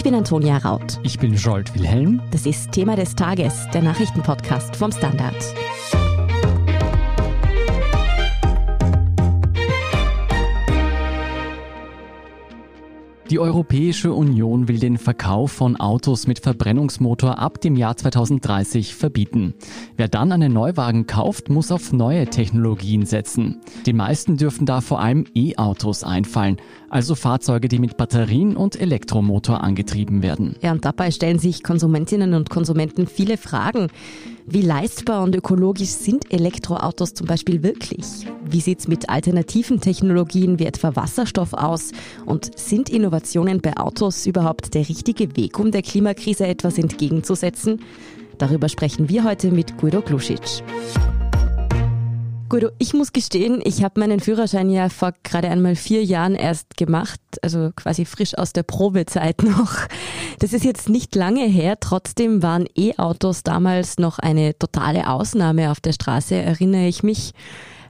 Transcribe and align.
Ich 0.00 0.04
bin 0.04 0.14
Antonia 0.14 0.56
Raut. 0.56 0.98
Ich 1.02 1.18
bin 1.18 1.34
Jolt 1.34 1.74
Wilhelm. 1.74 2.22
Das 2.30 2.46
ist 2.46 2.72
Thema 2.72 2.96
des 2.96 3.14
Tages, 3.14 3.68
der 3.74 3.82
Nachrichtenpodcast 3.82 4.74
vom 4.74 4.90
Standard. 4.90 5.36
Die 13.30 13.38
Europäische 13.38 14.12
Union 14.12 14.66
will 14.66 14.80
den 14.80 14.98
Verkauf 14.98 15.52
von 15.52 15.76
Autos 15.76 16.26
mit 16.26 16.40
Verbrennungsmotor 16.40 17.38
ab 17.38 17.60
dem 17.60 17.76
Jahr 17.76 17.96
2030 17.96 18.96
verbieten. 18.96 19.54
Wer 19.96 20.08
dann 20.08 20.32
einen 20.32 20.52
Neuwagen 20.52 21.06
kauft, 21.06 21.48
muss 21.48 21.70
auf 21.70 21.92
neue 21.92 22.26
Technologien 22.26 23.06
setzen. 23.06 23.60
Den 23.86 23.96
meisten 23.96 24.36
dürfen 24.36 24.66
da 24.66 24.80
vor 24.80 25.00
allem 25.00 25.26
E-Autos 25.32 26.02
einfallen, 26.02 26.56
also 26.88 27.14
Fahrzeuge, 27.14 27.68
die 27.68 27.78
mit 27.78 27.96
Batterien 27.96 28.56
und 28.56 28.74
Elektromotor 28.80 29.62
angetrieben 29.62 30.24
werden. 30.24 30.56
Ja, 30.60 30.72
und 30.72 30.84
dabei 30.84 31.12
stellen 31.12 31.38
sich 31.38 31.62
Konsumentinnen 31.62 32.34
und 32.34 32.50
Konsumenten 32.50 33.06
viele 33.06 33.36
Fragen. 33.36 33.86
Wie 34.46 34.62
leistbar 34.62 35.22
und 35.22 35.36
ökologisch 35.36 35.90
sind 35.90 36.32
Elektroautos 36.32 37.14
zum 37.14 37.26
Beispiel 37.26 37.62
wirklich? 37.62 38.26
Wie 38.44 38.60
sieht 38.60 38.80
es 38.80 38.88
mit 38.88 39.08
alternativen 39.08 39.80
Technologien 39.80 40.58
wie 40.58 40.66
etwa 40.66 40.96
Wasserstoff 40.96 41.52
aus? 41.52 41.92
Und 42.26 42.58
sind 42.58 42.88
Innovationen 42.88 43.60
bei 43.60 43.76
Autos 43.76 44.26
überhaupt 44.26 44.74
der 44.74 44.88
richtige 44.88 45.36
Weg, 45.36 45.58
um 45.58 45.70
der 45.70 45.82
Klimakrise 45.82 46.46
etwas 46.46 46.78
entgegenzusetzen? 46.78 47.80
Darüber 48.38 48.68
sprechen 48.68 49.08
wir 49.08 49.24
heute 49.24 49.50
mit 49.50 49.76
Guido 49.76 50.00
Glusic. 50.00 50.62
Gut, 52.50 52.72
ich 52.78 52.94
muss 52.94 53.12
gestehen, 53.12 53.60
ich 53.62 53.84
habe 53.84 54.00
meinen 54.00 54.18
Führerschein 54.18 54.70
ja 54.70 54.88
vor 54.88 55.12
gerade 55.22 55.48
einmal 55.48 55.76
vier 55.76 56.02
Jahren 56.02 56.34
erst 56.34 56.76
gemacht, 56.76 57.20
also 57.42 57.70
quasi 57.76 58.04
frisch 58.04 58.36
aus 58.36 58.52
der 58.52 58.64
Probezeit 58.64 59.40
noch. 59.44 59.72
Das 60.40 60.52
ist 60.52 60.64
jetzt 60.64 60.88
nicht 60.88 61.14
lange 61.14 61.44
her, 61.46 61.78
trotzdem 61.78 62.42
waren 62.42 62.66
E-Autos 62.76 63.44
damals 63.44 64.00
noch 64.00 64.18
eine 64.18 64.58
totale 64.58 65.08
Ausnahme 65.08 65.70
auf 65.70 65.78
der 65.78 65.92
Straße, 65.92 66.34
erinnere 66.34 66.88
ich 66.88 67.04
mich. 67.04 67.34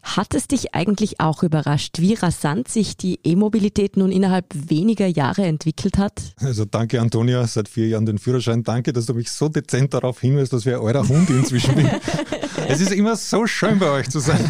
Hat 0.02 0.34
es 0.34 0.48
dich 0.48 0.74
eigentlich 0.74 1.20
auch 1.20 1.42
überrascht, 1.42 1.98
wie 1.98 2.14
rasant 2.14 2.68
sich 2.68 2.96
die 2.96 3.20
E-Mobilität 3.24 3.96
nun 3.96 4.10
innerhalb 4.10 4.46
weniger 4.52 5.06
Jahre 5.06 5.42
entwickelt 5.42 5.98
hat? 5.98 6.20
Also 6.40 6.64
danke 6.64 7.00
Antonia, 7.00 7.46
seit 7.46 7.68
vier 7.68 7.88
Jahren 7.88 8.06
den 8.06 8.18
Führerschein. 8.18 8.62
Danke, 8.62 8.92
dass 8.92 9.06
du 9.06 9.14
mich 9.14 9.30
so 9.30 9.48
dezent 9.48 9.94
darauf 9.94 10.20
hinweist, 10.20 10.52
dass 10.52 10.64
wir 10.64 10.76
ein 10.76 10.82
eurer 10.82 11.06
Hund 11.06 11.28
inzwischen 11.30 11.74
bin. 11.74 11.90
Es 12.68 12.80
ist 12.80 12.92
immer 12.92 13.16
so 13.16 13.46
schön 13.46 13.80
bei 13.80 13.90
euch 13.90 14.08
zu 14.10 14.20
sein. 14.20 14.48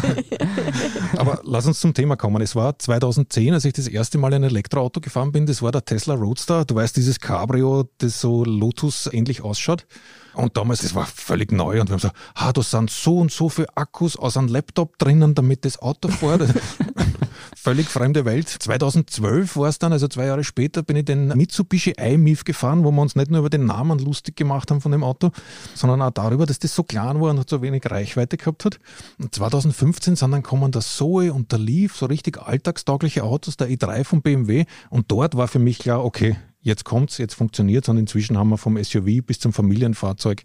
Aber 1.17 1.41
lass 1.43 1.65
uns 1.65 1.79
zum 1.79 1.95
Thema 1.95 2.15
kommen. 2.15 2.39
Es 2.41 2.55
war 2.55 2.77
2010, 2.77 3.53
als 3.53 3.65
ich 3.65 3.73
das 3.73 3.87
erste 3.87 4.19
Mal 4.19 4.31
ein 4.33 4.43
Elektroauto 4.43 5.01
gefahren 5.01 5.31
bin. 5.31 5.47
Das 5.47 5.63
war 5.63 5.71
der 5.71 5.85
Tesla 5.85 6.13
Roadster. 6.13 6.65
Du 6.65 6.75
weißt, 6.75 6.95
dieses 6.95 7.19
Cabrio, 7.19 7.89
das 7.97 8.21
so 8.21 8.43
Lotus 8.43 9.09
ähnlich 9.11 9.41
ausschaut. 9.41 9.87
Und 10.33 10.55
damals, 10.55 10.81
das 10.81 10.95
war 10.95 11.05
völlig 11.05 11.51
neu 11.51 11.81
und 11.81 11.89
wir 11.89 11.93
haben 11.93 11.99
gesagt, 11.99 12.15
ah, 12.35 12.53
da 12.53 12.61
sind 12.61 12.89
so 12.89 13.17
und 13.17 13.31
so 13.31 13.49
viele 13.49 13.75
Akkus 13.75 14.15
aus 14.15 14.37
einem 14.37 14.47
Laptop 14.47 14.97
drinnen, 14.97 15.35
damit 15.41 15.65
das 15.65 15.79
Auto 15.79 16.07
fährt. 16.07 16.41
völlig 17.55 17.87
fremde 17.89 18.25
Welt. 18.25 18.47
2012 18.47 19.55
war 19.55 19.69
es 19.69 19.79
dann, 19.79 19.91
also 19.91 20.07
zwei 20.07 20.25
Jahre 20.25 20.43
später, 20.43 20.83
bin 20.83 20.95
ich 20.95 21.05
den 21.05 21.27
Mitsubishi 21.29 21.93
iMIF 21.97 22.43
gefahren, 22.43 22.83
wo 22.83 22.91
wir 22.91 23.01
uns 23.01 23.15
nicht 23.15 23.29
nur 23.29 23.39
über 23.39 23.49
den 23.49 23.65
Namen 23.65 23.99
lustig 23.99 24.35
gemacht 24.35 24.71
haben 24.71 24.81
von 24.81 24.91
dem 24.91 25.03
Auto, 25.03 25.31
sondern 25.75 26.01
auch 26.01 26.11
darüber, 26.11 26.45
dass 26.45 26.59
das 26.59 26.73
so 26.73 26.83
klein 26.83 27.21
war 27.21 27.31
und 27.31 27.49
so 27.49 27.61
wenig 27.61 27.83
Reichweite 27.89 28.37
gehabt 28.37 28.65
hat. 28.65 28.79
Und 29.19 29.33
2015 29.35 30.15
sind 30.15 30.31
dann 30.31 30.43
kommen 30.43 30.71
der 30.71 30.81
Zoe 30.81 31.33
und 31.33 31.51
der 31.51 31.59
Leaf, 31.59 31.95
so 31.95 32.05
richtig 32.05 32.39
alltagstaugliche 32.39 33.23
Autos, 33.23 33.57
der 33.57 33.69
i3 33.69 34.03
von 34.03 34.21
BMW. 34.21 34.65
Und 34.89 35.11
dort 35.11 35.35
war 35.35 35.47
für 35.47 35.59
mich 35.59 35.79
klar, 35.79 36.03
okay, 36.03 36.37
jetzt 36.61 36.83
kommt's, 36.83 37.17
jetzt 37.17 37.33
funktioniert's 37.33 37.89
und 37.89 37.97
inzwischen 37.97 38.37
haben 38.37 38.49
wir 38.49 38.57
vom 38.57 38.81
SUV 38.81 39.25
bis 39.25 39.39
zum 39.39 39.53
Familienfahrzeug 39.53 40.43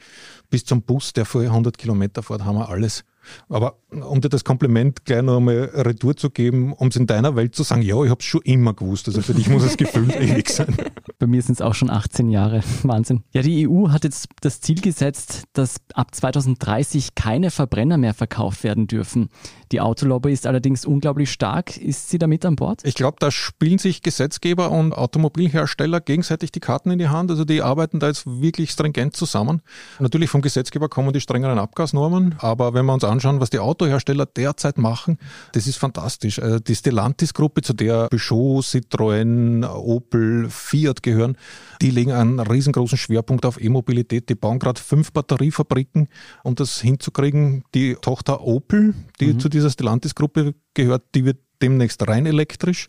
bis 0.50 0.64
zum 0.64 0.82
Bus, 0.82 1.12
der 1.12 1.24
vorher 1.24 1.50
100 1.50 1.76
Kilometer 1.78 2.22
fährt, 2.22 2.44
haben 2.44 2.56
wir 2.56 2.68
alles. 2.68 3.04
Aber 3.48 3.78
um 3.90 4.20
dir 4.20 4.28
das 4.28 4.44
Kompliment 4.44 5.04
gleich 5.04 5.22
noch 5.22 5.38
einmal 5.38 5.70
retour 5.74 6.16
zu 6.16 6.30
geben, 6.30 6.72
um 6.72 6.88
es 6.88 6.96
in 6.96 7.06
deiner 7.06 7.36
Welt 7.36 7.54
zu 7.54 7.62
sagen, 7.62 7.82
ja, 7.82 8.02
ich 8.02 8.10
habe 8.10 8.20
es 8.20 8.24
schon 8.24 8.42
immer 8.42 8.74
gewusst. 8.74 9.08
Also 9.08 9.22
für 9.22 9.34
dich 9.34 9.48
muss 9.48 9.64
es 9.64 9.76
gefühlt 9.76 10.14
ewig 10.20 10.48
sein. 10.48 10.74
Bei 11.18 11.26
mir 11.26 11.42
sind 11.42 11.54
es 11.54 11.60
auch 11.60 11.74
schon 11.74 11.90
18 11.90 12.28
Jahre. 12.28 12.62
Wahnsinn. 12.82 13.22
Ja, 13.32 13.42
die 13.42 13.68
EU 13.68 13.90
hat 13.90 14.04
jetzt 14.04 14.28
das 14.40 14.60
Ziel 14.60 14.80
gesetzt, 14.80 15.44
dass 15.52 15.76
ab 15.94 16.14
2030 16.14 17.14
keine 17.14 17.50
Verbrenner 17.50 17.98
mehr 17.98 18.14
verkauft 18.14 18.64
werden 18.64 18.86
dürfen. 18.86 19.28
Die 19.72 19.80
Autolobby 19.80 20.32
ist 20.32 20.46
allerdings 20.46 20.84
unglaublich 20.84 21.30
stark. 21.30 21.76
Ist 21.76 22.10
sie 22.10 22.18
damit 22.18 22.44
an 22.44 22.56
Bord? 22.56 22.82
Ich 22.84 22.94
glaube, 22.94 23.16
da 23.18 23.30
spielen 23.30 23.78
sich 23.78 24.02
Gesetzgeber 24.02 24.70
und 24.70 24.92
Automobilhersteller 24.92 26.00
gegenseitig 26.00 26.52
die 26.52 26.60
Karten 26.60 26.90
in 26.90 26.98
die 26.98 27.08
Hand. 27.08 27.30
Also 27.30 27.44
die 27.44 27.62
arbeiten 27.62 27.98
da 27.98 28.08
jetzt 28.08 28.26
wirklich 28.26 28.70
stringent 28.70 29.16
zusammen. 29.16 29.62
Natürlich 29.98 30.30
vom 30.30 30.42
Gesetzgeber 30.42 30.88
kommen 30.88 31.12
die 31.12 31.20
strengeren 31.20 31.58
Abgasnormen, 31.58 32.36
aber 32.38 32.74
wenn 32.74 32.86
wir 32.86 32.94
uns 32.94 33.04
anschauen, 33.04 33.15
was 33.24 33.50
die 33.50 33.58
Autohersteller 33.58 34.26
derzeit 34.26 34.78
machen, 34.78 35.18
das 35.52 35.66
ist 35.66 35.76
fantastisch. 35.76 36.38
Äh, 36.38 36.60
die 36.60 36.74
Stellantis-Gruppe, 36.74 37.62
zu 37.62 37.72
der 37.72 38.08
Peugeot, 38.08 38.60
Citroën, 38.60 39.66
Opel, 39.66 40.48
Fiat 40.50 41.02
gehören, 41.02 41.36
die 41.80 41.90
legen 41.90 42.12
einen 42.12 42.40
riesengroßen 42.40 42.98
Schwerpunkt 42.98 43.44
auf 43.46 43.60
E-Mobilität. 43.60 44.28
Die 44.28 44.34
bauen 44.34 44.58
gerade 44.58 44.80
fünf 44.80 45.12
Batteriefabriken, 45.12 46.08
um 46.42 46.54
das 46.54 46.80
hinzukriegen. 46.80 47.64
Die 47.74 47.96
Tochter 47.96 48.42
Opel, 48.42 48.94
die 49.20 49.34
mhm. 49.34 49.40
zu 49.40 49.48
dieser 49.48 49.70
Stellantis-Gruppe 49.70 50.54
gehört, 50.74 51.02
die 51.14 51.24
wird 51.24 51.38
demnächst 51.62 52.06
rein 52.06 52.26
elektrisch. 52.26 52.88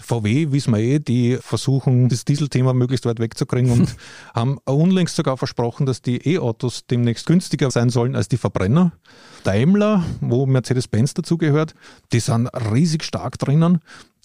VW, 0.00 0.52
wissen 0.52 0.72
wir 0.74 0.80
eh, 0.80 0.98
die 0.98 1.38
versuchen, 1.40 2.08
das 2.08 2.24
Dieselthema 2.24 2.72
möglichst 2.72 3.06
weit 3.06 3.20
wegzukriegen 3.20 3.70
und 3.70 3.96
haben 4.34 4.58
unlängst 4.64 5.16
sogar 5.16 5.36
versprochen, 5.36 5.86
dass 5.86 6.02
die 6.02 6.34
E-Autos 6.34 6.86
demnächst 6.86 7.26
günstiger 7.26 7.70
sein 7.70 7.90
sollen 7.90 8.16
als 8.16 8.28
die 8.28 8.36
Verbrenner. 8.36 8.92
Daimler, 9.44 10.04
wo 10.20 10.46
Mercedes-Benz 10.46 11.14
dazugehört, 11.14 11.74
die 12.12 12.20
sind 12.20 12.48
riesig 12.48 13.04
stark 13.04 13.38
drinnen. 13.38 13.80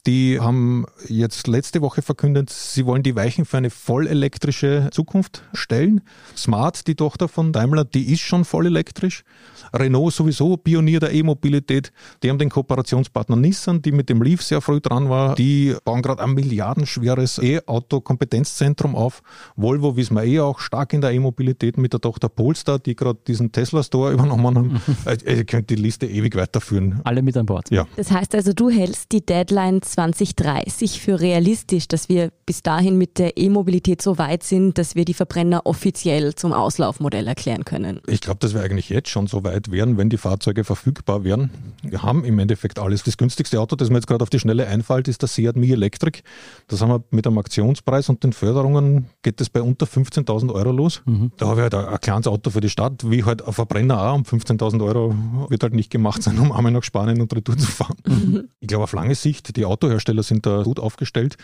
Die 0.09 0.39
haben 0.39 0.87
jetzt 1.07 1.45
letzte 1.45 1.81
Woche 1.81 2.01
verkündet, 2.01 2.49
sie 2.49 2.87
wollen 2.87 3.03
die 3.03 3.15
Weichen 3.15 3.45
für 3.45 3.57
eine 3.57 3.69
vollelektrische 3.69 4.89
Zukunft 4.91 5.43
stellen. 5.53 6.01
Smart, 6.35 6.87
die 6.87 6.95
Tochter 6.95 7.27
von 7.27 7.53
Daimler, 7.53 7.85
die 7.85 8.11
ist 8.11 8.21
schon 8.21 8.43
vollelektrisch. 8.43 9.23
Renault 9.71 10.11
sowieso 10.11 10.57
Pionier 10.57 10.99
der 10.99 11.13
E-Mobilität. 11.13 11.91
Die 12.23 12.31
haben 12.31 12.39
den 12.39 12.49
Kooperationspartner 12.49 13.35
Nissan, 13.35 13.83
die 13.83 13.91
mit 13.91 14.09
dem 14.09 14.23
Leaf 14.23 14.41
sehr 14.41 14.61
früh 14.61 14.79
dran 14.81 15.09
war. 15.09 15.35
Die 15.35 15.75
bauen 15.85 16.01
gerade 16.01 16.23
ein 16.23 16.33
milliardenschweres 16.33 17.37
E-Auto-Kompetenzzentrum 17.37 18.95
auf. 18.95 19.21
Volvo, 19.57 19.95
wissen 19.95 20.15
wir 20.15 20.23
eh 20.23 20.39
auch, 20.39 20.59
stark 20.59 20.93
in 20.93 21.01
der 21.01 21.11
E-Mobilität 21.11 21.77
mit 21.77 21.93
der 21.93 22.01
Tochter 22.01 22.29
Polestar, 22.29 22.79
die 22.79 22.95
gerade 22.95 23.19
diesen 23.27 23.51
Tesla-Store 23.51 24.13
übernommen 24.13 24.57
haben. 24.57 24.81
Äh, 25.05 25.37
ihr 25.37 25.45
könnt 25.45 25.69
die 25.69 25.75
Liste 25.75 26.05
ewig 26.07 26.35
weiterführen. 26.35 27.01
Alle 27.03 27.21
mit 27.21 27.35
an 27.37 27.45
Bord. 27.45 27.71
Ja. 27.71 27.87
Das 27.95 28.11
heißt 28.11 28.35
also, 28.35 28.53
du 28.53 28.69
hältst 28.69 29.11
die 29.11 29.25
Deadline 29.25 29.81
2030 29.99 31.01
für 31.01 31.19
realistisch, 31.19 31.89
dass 31.89 32.07
wir 32.07 32.31
bis 32.45 32.63
dahin 32.63 32.97
mit 32.97 33.19
der 33.19 33.37
E-Mobilität 33.37 34.01
so 34.01 34.17
weit 34.17 34.43
sind, 34.43 34.77
dass 34.77 34.95
wir 34.95 35.03
die 35.03 35.13
Verbrenner 35.13 35.65
offiziell 35.65 36.35
zum 36.35 36.53
Auslaufmodell 36.53 37.27
erklären 37.27 37.65
können? 37.65 37.99
Ich 38.07 38.21
glaube, 38.21 38.39
dass 38.39 38.53
wir 38.53 38.61
eigentlich 38.61 38.87
jetzt 38.87 39.09
schon 39.09 39.27
so 39.27 39.43
weit 39.43 39.71
wären, 39.71 39.97
wenn 39.97 40.09
die 40.09 40.17
Fahrzeuge 40.17 40.63
verfügbar 40.63 41.25
wären. 41.25 41.49
Wir 41.83 42.01
haben 42.01 42.23
im 42.23 42.39
Endeffekt 42.39 42.79
alles. 42.79 43.03
Das 43.03 43.17
günstigste 43.17 43.59
Auto, 43.59 43.75
das 43.75 43.89
mir 43.89 43.95
jetzt 43.95 44.07
gerade 44.07 44.23
auf 44.23 44.29
die 44.29 44.39
Schnelle 44.39 44.67
einfällt, 44.67 45.09
ist 45.09 45.21
der 45.21 45.27
Seat 45.27 45.57
Mi 45.57 45.69
Electric. 45.69 46.21
Das 46.69 46.81
haben 46.81 46.89
wir 46.89 47.03
mit 47.11 47.27
einem 47.27 47.37
Aktionspreis 47.37 48.07
und 48.07 48.23
den 48.23 48.31
Förderungen 48.31 49.09
geht 49.21 49.41
das 49.41 49.49
bei 49.49 49.61
unter 49.61 49.85
15.000 49.85 50.53
Euro 50.53 50.71
los. 50.71 51.01
Mhm. 51.05 51.33
Da 51.35 51.47
habe 51.47 51.59
ich 51.59 51.63
halt 51.63 51.75
ein, 51.75 51.85
ein 51.85 51.99
kleines 51.99 52.27
Auto 52.27 52.51
für 52.51 52.61
die 52.61 52.69
Stadt, 52.69 53.09
wie 53.11 53.25
halt 53.25 53.45
ein 53.45 53.51
Verbrenner 53.51 54.01
auch 54.01 54.15
um 54.15 54.23
15.000 54.23 54.81
Euro 54.81 55.13
wird 55.49 55.63
halt 55.63 55.73
nicht 55.73 55.89
gemacht 55.89 56.23
sein, 56.23 56.39
um 56.39 56.53
einmal 56.53 56.71
nach 56.71 56.83
Spanien 56.83 57.19
und 57.19 57.35
Retour 57.35 57.57
zu 57.57 57.67
fahren. 57.67 57.97
Mhm. 58.07 58.47
Ich 58.61 58.69
glaube, 58.69 58.85
auf 58.85 58.93
lange 58.93 59.15
Sicht, 59.15 59.57
die 59.57 59.65
Autohersteller 59.79 60.23
sind 60.23 60.45
da 60.45 60.63
gut 60.63 60.79
aufgestellt. 60.79 61.37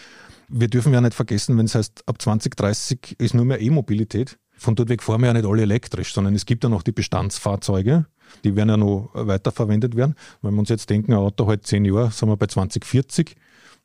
Wir 0.47 0.68
dürfen 0.68 0.94
ja 0.94 1.01
nicht 1.01 1.13
vergessen, 1.13 1.57
wenn 1.57 1.65
es 1.65 1.75
heißt, 1.75 2.04
ab 2.06 2.21
2030 2.21 3.15
ist 3.18 3.33
nur 3.33 3.45
mehr 3.45 3.62
E-Mobilität. 3.62 4.38
Von 4.57 4.75
dort 4.75 4.89
weg 4.89 5.01
fahren 5.01 5.21
wir 5.21 5.27
ja 5.27 5.33
nicht 5.33 5.45
alle 5.45 5.63
elektrisch, 5.63 6.13
sondern 6.13 6.36
es 6.36 6.45
gibt 6.45 6.63
ja 6.63 6.69
noch 6.69 6.83
die 6.83 6.92
Bestandsfahrzeuge, 6.92 8.06
die 8.44 8.56
werden 8.56 8.69
ja 8.69 8.77
noch 8.77 9.09
weiterverwendet 9.13 9.95
werden. 9.95 10.15
Wenn 10.42 10.54
wir 10.54 10.59
uns 10.59 10.69
jetzt 10.69 10.89
denken, 10.89 11.13
ein 11.13 11.19
Auto 11.19 11.48
halt 11.48 11.65
zehn 11.65 11.83
Jahre, 11.83 12.12
sind 12.12 12.30
wir 12.30 12.38
bei 12.38 12.48
2040 12.48 13.36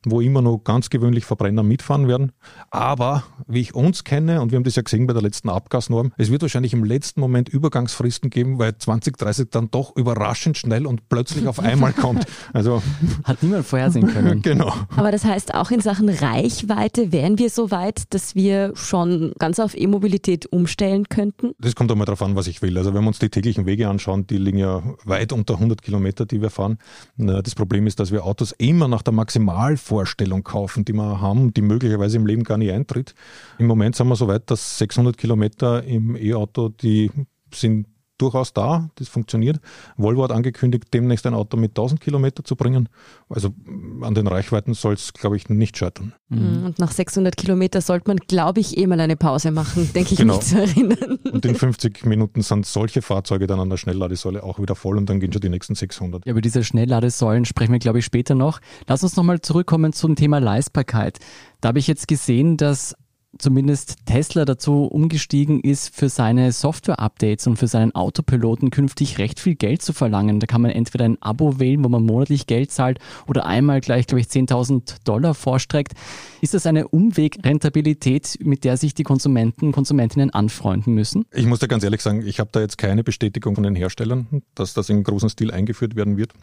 wo 0.05 0.21
immer 0.21 0.41
noch 0.41 0.59
ganz 0.63 0.89
gewöhnlich 0.89 1.25
Verbrenner 1.25 1.63
mitfahren 1.63 2.07
werden. 2.07 2.31
Aber 2.69 3.23
wie 3.47 3.61
ich 3.61 3.75
uns 3.75 4.03
kenne, 4.03 4.41
und 4.41 4.51
wir 4.51 4.57
haben 4.57 4.63
das 4.63 4.75
ja 4.75 4.81
gesehen 4.81 5.07
bei 5.07 5.13
der 5.13 5.21
letzten 5.21 5.49
Abgasnorm, 5.49 6.11
es 6.17 6.31
wird 6.31 6.41
wahrscheinlich 6.41 6.73
im 6.73 6.83
letzten 6.83 7.19
Moment 7.19 7.49
Übergangsfristen 7.49 8.29
geben, 8.29 8.57
weil 8.57 8.77
2030 8.77 9.49
dann 9.51 9.69
doch 9.69 9.95
überraschend 9.95 10.57
schnell 10.57 10.87
und 10.87 11.07
plötzlich 11.09 11.47
auf 11.47 11.59
einmal 11.59 11.93
kommt. 11.93 12.25
Also 12.53 12.81
hat 13.23 13.43
niemand 13.43 13.65
vorhersehen 13.65 14.07
können. 14.07 14.41
genau. 14.41 14.73
Aber 14.95 15.11
das 15.11 15.23
heißt, 15.23 15.53
auch 15.53 15.71
in 15.71 15.81
Sachen 15.81 16.09
Reichweite 16.09 17.11
wären 17.11 17.37
wir 17.37 17.49
so 17.49 17.71
weit, 17.71 18.13
dass 18.13 18.35
wir 18.35 18.71
schon 18.75 19.33
ganz 19.37 19.59
auf 19.59 19.77
E-Mobilität 19.77 20.51
umstellen 20.51 21.09
könnten? 21.09 21.51
Das 21.59 21.75
kommt 21.75 21.91
einmal 21.91 22.05
darauf 22.05 22.21
an, 22.23 22.35
was 22.35 22.47
ich 22.47 22.61
will. 22.61 22.77
Also 22.77 22.93
wenn 22.93 23.03
wir 23.03 23.07
uns 23.07 23.19
die 23.19 23.29
täglichen 23.29 23.65
Wege 23.65 23.87
anschauen, 23.87 24.25
die 24.25 24.37
liegen 24.37 24.57
ja 24.57 24.81
weit 25.05 25.31
unter 25.33 25.55
100 25.55 25.81
Kilometer, 25.81 26.25
die 26.25 26.41
wir 26.41 26.49
fahren. 26.49 26.77
Das 27.17 27.55
Problem 27.55 27.85
ist, 27.87 27.99
dass 27.99 28.11
wir 28.11 28.25
Autos 28.25 28.53
immer 28.57 28.87
nach 28.87 29.01
der 29.01 29.13
Maximal 29.13 29.77
Wunschvorstellung 29.91 30.43
kaufen, 30.43 30.85
die 30.85 30.93
wir 30.93 31.21
haben, 31.21 31.53
die 31.53 31.61
möglicherweise 31.61 32.17
im 32.17 32.25
Leben 32.25 32.43
gar 32.43 32.57
nicht 32.57 32.71
eintritt. 32.71 33.13
Im 33.59 33.67
Moment 33.67 33.95
sind 33.95 34.07
wir 34.07 34.15
so 34.15 34.27
weit, 34.27 34.49
dass 34.49 34.77
600 34.79 35.17
Kilometer 35.17 35.83
im 35.83 36.15
E-Auto, 36.15 36.69
die 36.69 37.11
sind 37.53 37.87
durchaus 38.21 38.53
da, 38.53 38.89
das 38.95 39.07
funktioniert. 39.07 39.59
Volvo 39.97 40.23
hat 40.23 40.31
angekündigt, 40.31 40.85
demnächst 40.93 41.25
ein 41.25 41.33
Auto 41.33 41.57
mit 41.57 41.71
1000 41.71 41.99
Kilometer 41.99 42.43
zu 42.43 42.55
bringen. 42.55 42.89
Also 43.29 43.53
an 44.01 44.13
den 44.13 44.27
Reichweiten 44.27 44.73
soll 44.73 44.93
es, 44.93 45.13
glaube 45.13 45.37
ich, 45.37 45.49
nicht 45.49 45.77
scheitern. 45.77 46.13
Mhm. 46.29 46.65
Und 46.65 46.79
nach 46.79 46.91
600 46.91 47.35
Kilometer 47.35 47.81
sollte 47.81 48.09
man, 48.09 48.17
glaube 48.17 48.59
ich, 48.59 48.77
eh 48.77 48.87
mal 48.87 48.99
eine 48.99 49.15
Pause 49.15 49.51
machen, 49.51 49.89
denke 49.95 50.13
ich 50.13 50.17
genau. 50.17 50.37
mich 50.37 50.45
zu 50.45 50.59
erinnern. 50.59 51.19
Und 51.31 51.45
in 51.45 51.55
50 51.61 52.05
Minuten 52.05 52.41
sind 52.41 52.65
solche 52.65 53.01
Fahrzeuge 53.01 53.47
dann 53.47 53.59
an 53.59 53.69
der 53.69 53.77
Schnellladesäule 53.77 54.43
auch 54.43 54.59
wieder 54.59 54.75
voll 54.75 54.97
und 54.97 55.09
dann 55.09 55.19
gehen 55.19 55.33
schon 55.33 55.41
die 55.41 55.49
nächsten 55.49 55.75
600. 55.75 56.25
Ja, 56.25 56.31
über 56.31 56.41
diese 56.41 56.63
Schnellladesäulen 56.63 57.45
sprechen 57.45 57.71
wir, 57.71 57.79
glaube 57.79 57.99
ich, 57.99 58.05
später 58.05 58.35
noch. 58.35 58.59
Lass 58.87 59.03
uns 59.03 59.15
nochmal 59.15 59.41
zurückkommen 59.41 59.93
zum 59.93 60.15
Thema 60.15 60.39
Leistbarkeit. 60.39 61.19
Da 61.59 61.69
habe 61.69 61.79
ich 61.79 61.87
jetzt 61.87 62.07
gesehen, 62.07 62.57
dass 62.57 62.95
zumindest 63.37 64.05
Tesla 64.05 64.45
dazu 64.45 64.85
umgestiegen 64.85 65.61
ist, 65.61 65.95
für 65.95 66.09
seine 66.09 66.51
Software-Updates 66.51 67.47
und 67.47 67.57
für 67.57 67.67
seinen 67.67 67.93
Autopiloten 67.95 68.69
künftig 68.69 69.17
recht 69.17 69.39
viel 69.39 69.55
Geld 69.55 69.81
zu 69.81 69.93
verlangen. 69.93 70.39
Da 70.39 70.47
kann 70.47 70.61
man 70.61 70.71
entweder 70.71 71.05
ein 71.05 71.21
Abo 71.21 71.59
wählen, 71.59 71.83
wo 71.83 71.89
man 71.89 72.05
monatlich 72.05 72.47
Geld 72.47 72.71
zahlt 72.71 72.99
oder 73.27 73.45
einmal 73.45 73.81
gleich, 73.81 74.07
glaube 74.07 74.21
ich, 74.21 74.27
10.000 74.27 75.03
Dollar 75.03 75.33
vorstreckt. 75.33 75.93
Ist 76.41 76.53
das 76.53 76.65
eine 76.65 76.87
Umwegrentabilität, 76.87 78.39
mit 78.41 78.63
der 78.63 78.77
sich 78.77 78.93
die 78.93 79.03
Konsumenten 79.03 79.67
und 79.67 79.71
Konsumentinnen 79.71 80.31
anfreunden 80.31 80.93
müssen? 80.93 81.25
Ich 81.33 81.45
muss 81.45 81.59
dir 81.59 81.67
ganz 81.67 81.83
ehrlich 81.83 82.01
sagen, 82.01 82.25
ich 82.25 82.39
habe 82.39 82.49
da 82.51 82.59
jetzt 82.59 82.77
keine 82.77 83.03
Bestätigung 83.03 83.55
von 83.55 83.63
den 83.63 83.75
Herstellern, 83.75 84.43
dass 84.55 84.73
das 84.73 84.89
in 84.89 85.03
großem 85.03 85.29
Stil 85.29 85.51
eingeführt 85.51 85.95
werden 85.95 86.17
wird. 86.17 86.33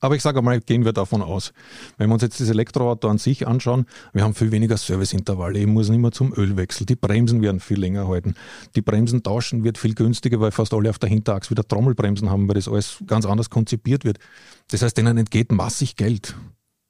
Aber 0.00 0.14
ich 0.14 0.22
sage 0.22 0.42
mal, 0.42 0.60
gehen 0.60 0.84
wir 0.84 0.92
davon 0.92 1.22
aus. 1.22 1.52
Wenn 1.96 2.08
wir 2.08 2.14
uns 2.14 2.22
jetzt 2.22 2.40
das 2.40 2.48
Elektroauto 2.48 3.08
an 3.08 3.18
sich 3.18 3.48
anschauen, 3.48 3.86
wir 4.12 4.22
haben 4.22 4.34
viel 4.34 4.52
weniger 4.52 4.76
Serviceintervalle. 4.76 5.58
Ich 5.58 5.66
muss 5.66 5.88
nicht 5.88 6.00
mehr 6.00 6.12
zum 6.12 6.32
Ölwechsel. 6.32 6.86
Die 6.86 6.94
Bremsen 6.94 7.42
werden 7.42 7.58
viel 7.58 7.80
länger 7.80 8.06
halten. 8.06 8.34
Die 8.76 8.82
Bremsen 8.82 9.22
tauschen 9.22 9.64
wird 9.64 9.76
viel 9.76 9.94
günstiger, 9.94 10.40
weil 10.40 10.52
fast 10.52 10.72
alle 10.72 10.90
auf 10.90 10.98
der 10.98 11.08
Hinterachse 11.08 11.50
wieder 11.50 11.66
Trommelbremsen 11.66 12.30
haben, 12.30 12.46
weil 12.46 12.54
das 12.54 12.68
alles 12.68 13.02
ganz 13.06 13.26
anders 13.26 13.50
konzipiert 13.50 14.04
wird. 14.04 14.18
Das 14.70 14.82
heißt, 14.82 14.96
denen 14.96 15.18
entgeht 15.18 15.50
massig 15.50 15.96
Geld. 15.96 16.36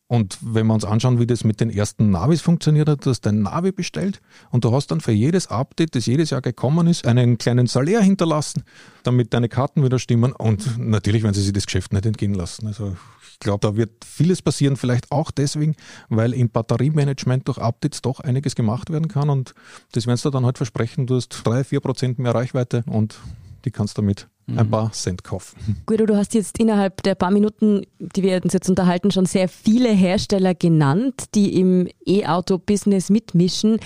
Und 0.09 0.39
wenn 0.41 0.67
wir 0.67 0.75
uns 0.75 0.87
anschauen, 0.87 1.21
wie 1.21 1.27
das 1.27 1.45
mit 1.45 1.61
den 1.61 1.69
ersten 1.69 2.11
Navis 2.11 2.41
funktioniert 2.41 2.89
hat, 2.89 3.05
du 3.05 3.11
hast 3.11 3.21
dein 3.21 3.43
Navi 3.43 3.73
bestellt 3.73 4.23
und 4.51 4.65
du 4.65 4.73
hast 4.73 4.91
dann 4.91 5.03
für 5.03 5.13
jedes 5.13 5.49
Update, 5.49 5.95
das 5.95 6.07
jedes 6.07 6.31
Jahr 6.31 6.41
gekommen 6.41 6.87
ist, 6.87 7.07
einen 7.07 7.37
kleinen 7.37 7.67
Salär 7.67 8.01
hinterlassen, 8.01 8.65
damit 9.03 9.35
deine 9.35 9.51
Karten 9.51 9.85
wieder 9.85 9.99
stimmen. 9.99 10.33
Und 10.33 10.79
natürlich 10.79 11.23
werden 11.23 11.35
sie 11.35 11.43
sich 11.43 11.53
das 11.53 11.67
Geschäft 11.67 11.93
nicht 11.93 12.07
entgehen 12.07 12.33
lassen. 12.33 12.67
Also 12.67 12.97
ich 13.33 13.39
glaube, 13.39 13.67
da 13.67 13.77
wird 13.77 14.03
vieles 14.03 14.41
passieren, 14.41 14.79
vielleicht 14.79 15.13
auch 15.13 15.31
deswegen, 15.31 15.77
weil 16.09 16.33
im 16.33 16.49
Batteriemanagement 16.49 17.47
durch 17.47 17.59
Updates 17.59 18.01
doch 18.01 18.21
einiges 18.21 18.55
gemacht 18.55 18.91
werden 18.91 19.09
kann. 19.09 19.29
Und 19.29 19.55
das 19.93 20.07
werden 20.07 20.17
sie 20.17 20.31
dann 20.31 20.47
halt 20.47 20.57
versprechen, 20.57 21.07
du 21.07 21.17
hast 21.17 21.43
drei, 21.45 21.65
vier 21.65 21.81
Prozent 21.81 22.19
mehr 22.19 22.35
Reichweite 22.35 22.83
und 22.87 23.21
die 23.67 23.71
kannst 23.71 23.99
damit 23.99 24.27
ein 24.49 24.67
mhm. 24.67 24.71
paar 24.71 24.93
Cent 24.93 25.25
kaufen. 25.25 25.83
Guido, 25.87 26.07
du 26.07 26.17
hast 26.17 26.35
jetzt 26.35 26.59
innerhalb 26.59 27.03
der 27.03 27.15
paar 27.15 27.31
Minuten, 27.31 27.83
die 27.99 28.23
wir 28.23 28.43
uns 28.43 28.53
jetzt 28.53 28.69
unterhalten, 28.69 29.11
schon 29.11 29.27
sehr 29.27 29.49
viele 29.49 29.91
Hersteller 29.91 30.55
genannt, 30.55 31.25
die 31.35 31.59
im 31.61 31.89
E-Auto-Business 32.07 33.11
mitmischen. 33.11 33.79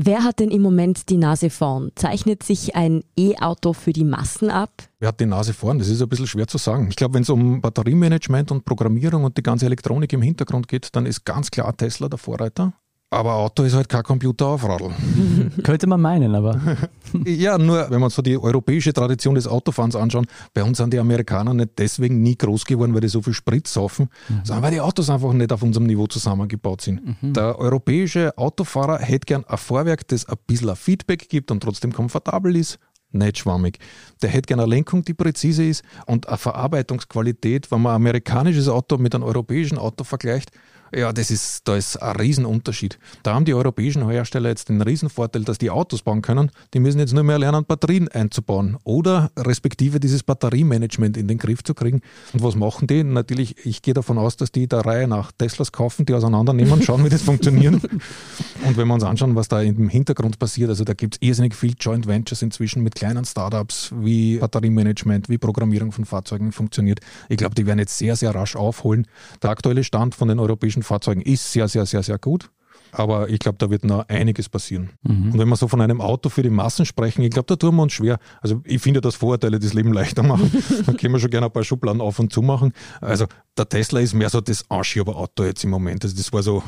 Wer 0.00 0.22
hat 0.22 0.38
denn 0.38 0.52
im 0.52 0.62
Moment 0.62 1.08
die 1.08 1.16
Nase 1.16 1.50
vorn? 1.50 1.90
Zeichnet 1.96 2.44
sich 2.44 2.76
ein 2.76 3.02
E-Auto 3.18 3.72
für 3.72 3.92
die 3.92 4.04
Massen 4.04 4.48
ab? 4.48 4.70
Wer 5.00 5.08
hat 5.08 5.18
die 5.18 5.26
Nase 5.26 5.52
vorn? 5.52 5.80
Das 5.80 5.88
ist 5.88 6.00
ein 6.00 6.08
bisschen 6.08 6.28
schwer 6.28 6.46
zu 6.46 6.56
sagen. 6.56 6.86
Ich 6.88 6.94
glaube, 6.94 7.14
wenn 7.14 7.22
es 7.22 7.30
um 7.30 7.60
Batteriemanagement 7.60 8.52
und 8.52 8.64
Programmierung 8.64 9.24
und 9.24 9.36
die 9.36 9.42
ganze 9.42 9.66
Elektronik 9.66 10.12
im 10.12 10.22
Hintergrund 10.22 10.68
geht, 10.68 10.94
dann 10.94 11.04
ist 11.04 11.24
ganz 11.24 11.50
klar 11.50 11.76
Tesla 11.76 12.08
der 12.08 12.18
Vorreiter. 12.18 12.74
Aber 13.10 13.36
Auto 13.36 13.62
ist 13.62 13.74
halt 13.74 13.88
kein 13.88 14.02
Computer 14.02 14.48
auf 14.48 14.68
Radl. 14.68 14.90
Könnte 15.62 15.86
man 15.86 16.00
meinen, 16.00 16.34
aber. 16.34 16.60
ja, 17.24 17.56
nur 17.56 17.90
wenn 17.90 18.00
man 18.00 18.10
so 18.10 18.20
die 18.20 18.36
europäische 18.36 18.92
Tradition 18.92 19.34
des 19.34 19.46
Autofahrens 19.46 19.96
anschauen, 19.96 20.26
bei 20.52 20.62
uns 20.62 20.76
sind 20.76 20.92
die 20.92 20.98
Amerikaner 20.98 21.54
nicht 21.54 21.78
deswegen 21.78 22.22
nie 22.22 22.36
groß 22.36 22.66
geworden, 22.66 22.92
weil 22.92 23.00
die 23.00 23.08
so 23.08 23.22
viel 23.22 23.32
Sprit 23.32 23.66
saufen, 23.66 24.10
mhm. 24.28 24.40
sondern 24.44 24.62
weil 24.62 24.72
die 24.72 24.80
Autos 24.82 25.08
einfach 25.08 25.32
nicht 25.32 25.50
auf 25.52 25.62
unserem 25.62 25.86
Niveau 25.86 26.06
zusammengebaut 26.06 26.82
sind. 26.82 27.22
Mhm. 27.22 27.32
Der 27.32 27.58
europäische 27.58 28.36
Autofahrer 28.36 28.98
hätte 28.98 29.24
gern 29.24 29.44
ein 29.46 29.56
Vorwerk, 29.56 30.06
das 30.08 30.26
ein 30.26 30.36
bisschen 30.46 30.76
Feedback 30.76 31.30
gibt 31.30 31.50
und 31.50 31.62
trotzdem 31.62 31.92
komfortabel 31.94 32.56
ist 32.56 32.78
nicht 33.10 33.38
schwammig. 33.38 33.78
Der 34.22 34.28
hätte 34.28 34.48
gerne 34.48 34.64
eine 34.64 34.70
Lenkung, 34.70 35.02
die 35.02 35.14
präzise 35.14 35.64
ist 35.64 35.82
und 36.06 36.28
eine 36.28 36.36
Verarbeitungsqualität, 36.36 37.70
wenn 37.70 37.80
man 37.80 37.92
ein 37.92 37.96
amerikanisches 37.96 38.68
Auto 38.68 38.98
mit 38.98 39.14
einem 39.14 39.24
europäischen 39.24 39.78
Auto 39.78 40.04
vergleicht, 40.04 40.50
ja, 40.94 41.12
das 41.12 41.30
ist, 41.30 41.66
da 41.68 41.76
ist 41.76 41.96
ein 41.96 42.16
Riesenunterschied. 42.16 42.98
Da 43.22 43.34
haben 43.34 43.44
die 43.44 43.54
europäischen 43.54 44.08
Hersteller 44.08 44.48
jetzt 44.48 44.68
den 44.68 44.80
Riesenvorteil, 44.80 45.44
dass 45.44 45.58
die 45.58 45.70
Autos 45.70 46.02
bauen 46.02 46.22
können. 46.22 46.50
Die 46.74 46.80
müssen 46.80 46.98
jetzt 46.98 47.14
nur 47.14 47.24
mehr 47.24 47.38
lernen, 47.38 47.64
Batterien 47.64 48.08
einzubauen 48.08 48.76
oder 48.84 49.30
respektive 49.36 50.00
dieses 50.00 50.22
Batteriemanagement 50.22 51.16
in 51.16 51.28
den 51.28 51.38
Griff 51.38 51.62
zu 51.62 51.74
kriegen. 51.74 52.00
Und 52.32 52.42
was 52.42 52.54
machen 52.54 52.86
die? 52.86 53.04
Natürlich, 53.04 53.66
ich 53.66 53.82
gehe 53.82 53.94
davon 53.94 54.18
aus, 54.18 54.36
dass 54.36 54.52
die 54.52 54.66
der 54.66 54.80
Reihe 54.80 55.08
nach 55.08 55.32
Teslas 55.32 55.72
kaufen, 55.72 56.06
die 56.06 56.14
auseinandernehmen, 56.14 56.82
schauen, 56.82 57.04
wie 57.04 57.08
das 57.08 57.22
funktioniert. 57.22 57.74
Und 57.74 58.76
wenn 58.76 58.88
wir 58.88 58.94
uns 58.94 59.04
anschauen, 59.04 59.36
was 59.36 59.48
da 59.48 59.60
im 59.62 59.88
Hintergrund 59.88 60.38
passiert, 60.38 60.68
also 60.68 60.84
da 60.84 60.94
gibt 60.94 61.14
es 61.14 61.26
irrsinnig 61.26 61.54
viel 61.54 61.74
Joint 61.78 62.06
Ventures 62.06 62.42
inzwischen 62.42 62.82
mit 62.82 62.94
kleinen 62.94 63.24
Startups, 63.24 63.92
wie 63.96 64.38
Batteriemanagement, 64.38 65.28
wie 65.28 65.38
Programmierung 65.38 65.92
von 65.92 66.04
Fahrzeugen 66.04 66.52
funktioniert. 66.52 67.00
Ich 67.28 67.36
glaube, 67.36 67.54
die 67.54 67.66
werden 67.66 67.78
jetzt 67.78 67.98
sehr, 67.98 68.16
sehr 68.16 68.34
rasch 68.34 68.56
aufholen. 68.56 69.06
Der 69.42 69.50
aktuelle 69.50 69.84
Stand 69.84 70.14
von 70.14 70.28
den 70.28 70.38
europäischen 70.38 70.77
elektrischen 70.78 70.82
Fahrzeugen 70.82 71.22
ist 71.22 71.52
sehr, 71.52 71.68
sehr, 71.68 71.86
sehr, 71.86 72.02
sehr 72.02 72.18
gut. 72.18 72.50
Aber 72.90 73.28
ich 73.28 73.38
glaube, 73.38 73.58
da 73.58 73.68
wird 73.68 73.84
noch 73.84 74.08
einiges 74.08 74.48
passieren. 74.48 74.90
Mhm. 75.02 75.32
Und 75.32 75.38
wenn 75.38 75.48
wir 75.48 75.56
so 75.56 75.68
von 75.68 75.82
einem 75.82 76.00
Auto 76.00 76.30
für 76.30 76.42
die 76.42 76.48
Massen 76.48 76.86
sprechen, 76.86 77.22
ich 77.22 77.30
glaube, 77.30 77.44
da 77.46 77.56
tun 77.56 77.76
wir 77.76 77.82
uns 77.82 77.92
schwer. 77.92 78.18
Also 78.40 78.62
ich 78.64 78.80
finde, 78.80 79.02
dass 79.02 79.14
Vorurteile 79.14 79.58
das 79.58 79.74
Leben 79.74 79.92
leichter 79.92 80.22
machen. 80.22 80.50
da 80.86 80.92
können 80.94 81.12
wir 81.12 81.20
schon 81.20 81.30
gerne 81.30 81.46
ein 81.46 81.52
paar 81.52 81.64
Schubladen 81.64 82.00
auf 82.00 82.18
und 82.18 82.32
zu 82.32 82.40
machen. 82.40 82.72
Also 83.02 83.26
der 83.58 83.68
Tesla 83.68 84.00
ist 84.00 84.14
mehr 84.14 84.30
so 84.30 84.40
das 84.40 84.64
Anschieberauto 84.70 85.44
jetzt 85.44 85.64
im 85.64 85.70
Moment. 85.70 86.04
Also 86.04 86.16
das 86.16 86.32
war 86.32 86.42
so, 86.42 86.62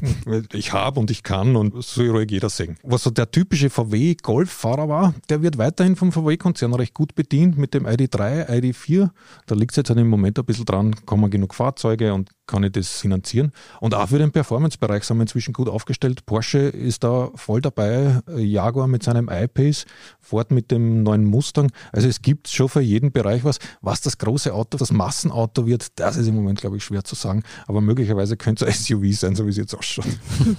ich 0.52 0.72
habe 0.72 0.98
und 0.98 1.10
ich 1.10 1.22
kann 1.22 1.56
und 1.56 1.82
so 1.82 2.02
ruhig 2.02 2.30
jeder 2.30 2.48
sehen. 2.48 2.76
Was 2.82 3.02
so 3.02 3.10
der 3.10 3.30
typische 3.30 3.70
VW-Golffahrer 3.70 4.88
war, 4.88 5.14
der 5.28 5.42
wird 5.42 5.58
weiterhin 5.58 5.96
vom 5.96 6.12
VW-Konzern 6.12 6.74
recht 6.74 6.94
gut 6.94 7.14
bedient 7.14 7.58
mit 7.58 7.74
dem 7.74 7.86
ID3, 7.86 8.48
ID4. 8.48 9.10
Da 9.46 9.54
liegt 9.54 9.72
es 9.72 9.76
jetzt 9.76 9.90
halt 9.90 9.98
im 9.98 10.08
Moment 10.08 10.38
ein 10.38 10.44
bisschen 10.44 10.64
dran, 10.64 10.94
kommen 11.06 11.30
genug 11.30 11.54
Fahrzeuge 11.54 12.14
und 12.14 12.30
kann 12.50 12.64
ich 12.64 12.72
das 12.72 13.00
finanzieren. 13.00 13.52
Und 13.80 13.94
auch 13.94 14.08
für 14.08 14.18
den 14.18 14.32
Performance-Bereich 14.32 15.04
sind 15.04 15.18
wir 15.18 15.22
inzwischen 15.22 15.52
gut 15.52 15.68
aufgestellt. 15.68 16.26
Porsche 16.26 16.58
ist 16.58 17.04
da 17.04 17.30
voll 17.36 17.60
dabei, 17.60 18.20
Jaguar 18.36 18.88
mit 18.88 19.04
seinem 19.04 19.30
I-Pace, 19.30 19.86
Ford 20.20 20.50
mit 20.50 20.70
dem 20.72 21.04
neuen 21.04 21.24
Mustang. 21.24 21.70
Also 21.92 22.08
es 22.08 22.22
gibt 22.22 22.48
schon 22.48 22.68
für 22.68 22.80
jeden 22.80 23.12
Bereich 23.12 23.44
was. 23.44 23.58
Was 23.80 24.00
das 24.00 24.18
große 24.18 24.52
Auto, 24.52 24.78
das 24.78 24.90
Massenauto 24.90 25.66
wird, 25.66 25.98
das 26.00 26.16
ist 26.16 26.26
im 26.30 26.36
Moment, 26.36 26.60
glaube 26.60 26.76
ich, 26.76 26.84
schwer 26.84 27.04
zu 27.04 27.14
sagen. 27.14 27.42
Aber 27.66 27.80
möglicherweise 27.80 28.36
könnte 28.36 28.66
es 28.66 28.86
SUV 28.86 29.12
sein, 29.12 29.36
so 29.36 29.46
wie 29.46 29.50
es 29.50 29.56
jetzt 29.56 29.74
ausschaut. 29.74 30.06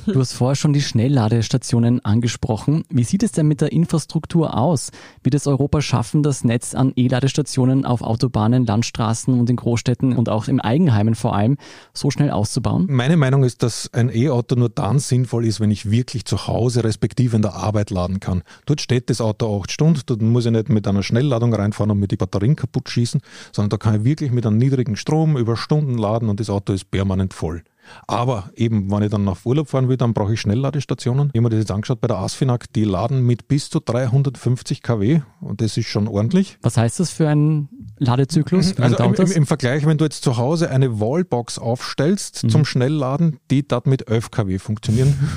Du 0.06 0.20
hast 0.20 0.34
vorher 0.34 0.56
schon 0.56 0.74
die 0.74 0.82
Schnellladestationen 0.82 2.04
angesprochen. 2.06 2.84
Wie 2.90 3.04
sieht 3.04 3.24
es 3.24 3.32
denn 3.32 3.48
mit 3.48 3.62
der 3.62 3.72
Infrastruktur 3.72 4.58
aus? 4.58 4.92
Wird 5.24 5.36
es 5.36 5.48
Europa 5.48 5.82
schaffen, 5.82 6.24
das 6.24 6.44
Netz 6.44 6.76
an 6.76 6.94
E-Ladestationen 6.96 7.86
auf 7.86 8.02
Autobahnen, 8.02 8.66
Landstraßen 8.66 9.40
und 9.40 9.50
in 9.50 9.56
Großstädten 9.56 10.16
und 10.16 10.30
auch 10.30 10.48
im 10.48 10.60
Eigenheimen 10.60 11.16
vor 11.16 11.36
allem 11.36 11.58
so 11.94 12.12
schnell 12.12 12.32
auszubauen? 12.32 12.88
Meine 12.90 13.18
Meinung 13.18 13.44
ist, 13.44 13.64
dass 13.64 13.90
ein 13.94 14.14
E-Auto 14.14 14.56
nur 14.56 14.70
dann 14.70 15.00
sinnvoll 15.00 15.46
ist, 15.46 15.60
wenn 15.60 15.72
ich 15.72 15.90
wirklich 15.90 16.26
zu 16.26 16.48
Hause 16.48 16.84
respektive 16.84 17.36
in 17.36 17.42
der 17.42 17.56
Arbeit 17.56 17.90
laden 17.90 18.20
kann. 18.20 18.44
Dort 18.66 18.82
steht 18.82 19.10
das 19.10 19.22
Auto 19.22 19.60
acht 19.60 19.72
Stunden, 19.72 20.02
dort 20.06 20.22
muss 20.22 20.46
ich 20.46 20.52
nicht 20.52 20.70
mit 20.70 20.88
einer 20.88 21.04
Schnellladung 21.04 21.54
reinfahren 21.54 21.92
und 21.92 22.00
mir 22.00 22.08
die 22.08 22.18
Batterien 22.18 22.56
kaputt 22.56 22.90
schießen, 22.90 23.22
sondern 23.52 23.70
da 23.70 23.78
kann 23.78 23.96
ich 23.96 24.04
wirklich 24.04 24.32
mit 24.32 24.46
einem 24.46 24.58
niedrigen 24.58 24.96
Strom 24.96 25.38
über 25.38 25.58
Stunden 25.62 25.98
laden 25.98 26.30
und 26.30 26.40
das 26.40 26.50
Auto 26.50 26.74
ist 26.74 26.92
permanent 26.92 27.34
voll. 27.34 27.64
Aber 28.08 28.50
eben, 28.56 28.92
wenn 28.92 29.04
ich 29.04 29.10
dann 29.10 29.24
nach 29.24 29.38
Urlaub 29.46 29.70
fahren 29.70 29.90
will, 29.90 29.98
dann 29.98 30.14
brauche 30.14 30.34
ich 30.34 30.42
Schnellladestationen. 30.42 31.30
Ich 31.34 31.38
habe 31.38 31.44
mir 31.44 31.50
das 31.50 31.60
jetzt 31.60 31.72
angeschaut 31.72 32.02
bei 32.02 32.08
der 32.08 32.18
ASFINAG, 32.18 32.66
die 32.74 32.84
laden 32.84 33.26
mit 33.26 33.48
bis 33.48 33.70
zu 33.70 33.80
350 33.80 34.82
kW 34.82 35.22
und 35.40 35.62
das 35.62 35.78
ist 35.78 35.88
schon 35.88 36.08
ordentlich. 36.08 36.58
Was 36.62 36.78
heißt 36.78 37.00
das 37.00 37.12
für 37.12 37.28
einen 37.28 37.70
Ladezyklus? 37.98 38.78
also 38.78 39.04
im, 39.04 39.14
im, 39.14 39.32
im, 39.32 39.46
Vergleich, 39.46 39.86
wenn 39.86 39.98
du 39.98 40.06
jetzt 40.06 40.24
zu 40.24 40.38
Hause 40.38 40.70
eine 40.70 41.00
Wallbox 41.00 41.60
aufstellst 41.60 42.44
mhm. 42.44 42.50
zum 42.50 42.66
Schnellladen, 42.66 43.38
die 43.50 43.68
dort 43.68 43.88
mit 43.88 44.10
11 44.10 44.32
kW 44.32 44.60
funktionieren. 44.60 45.18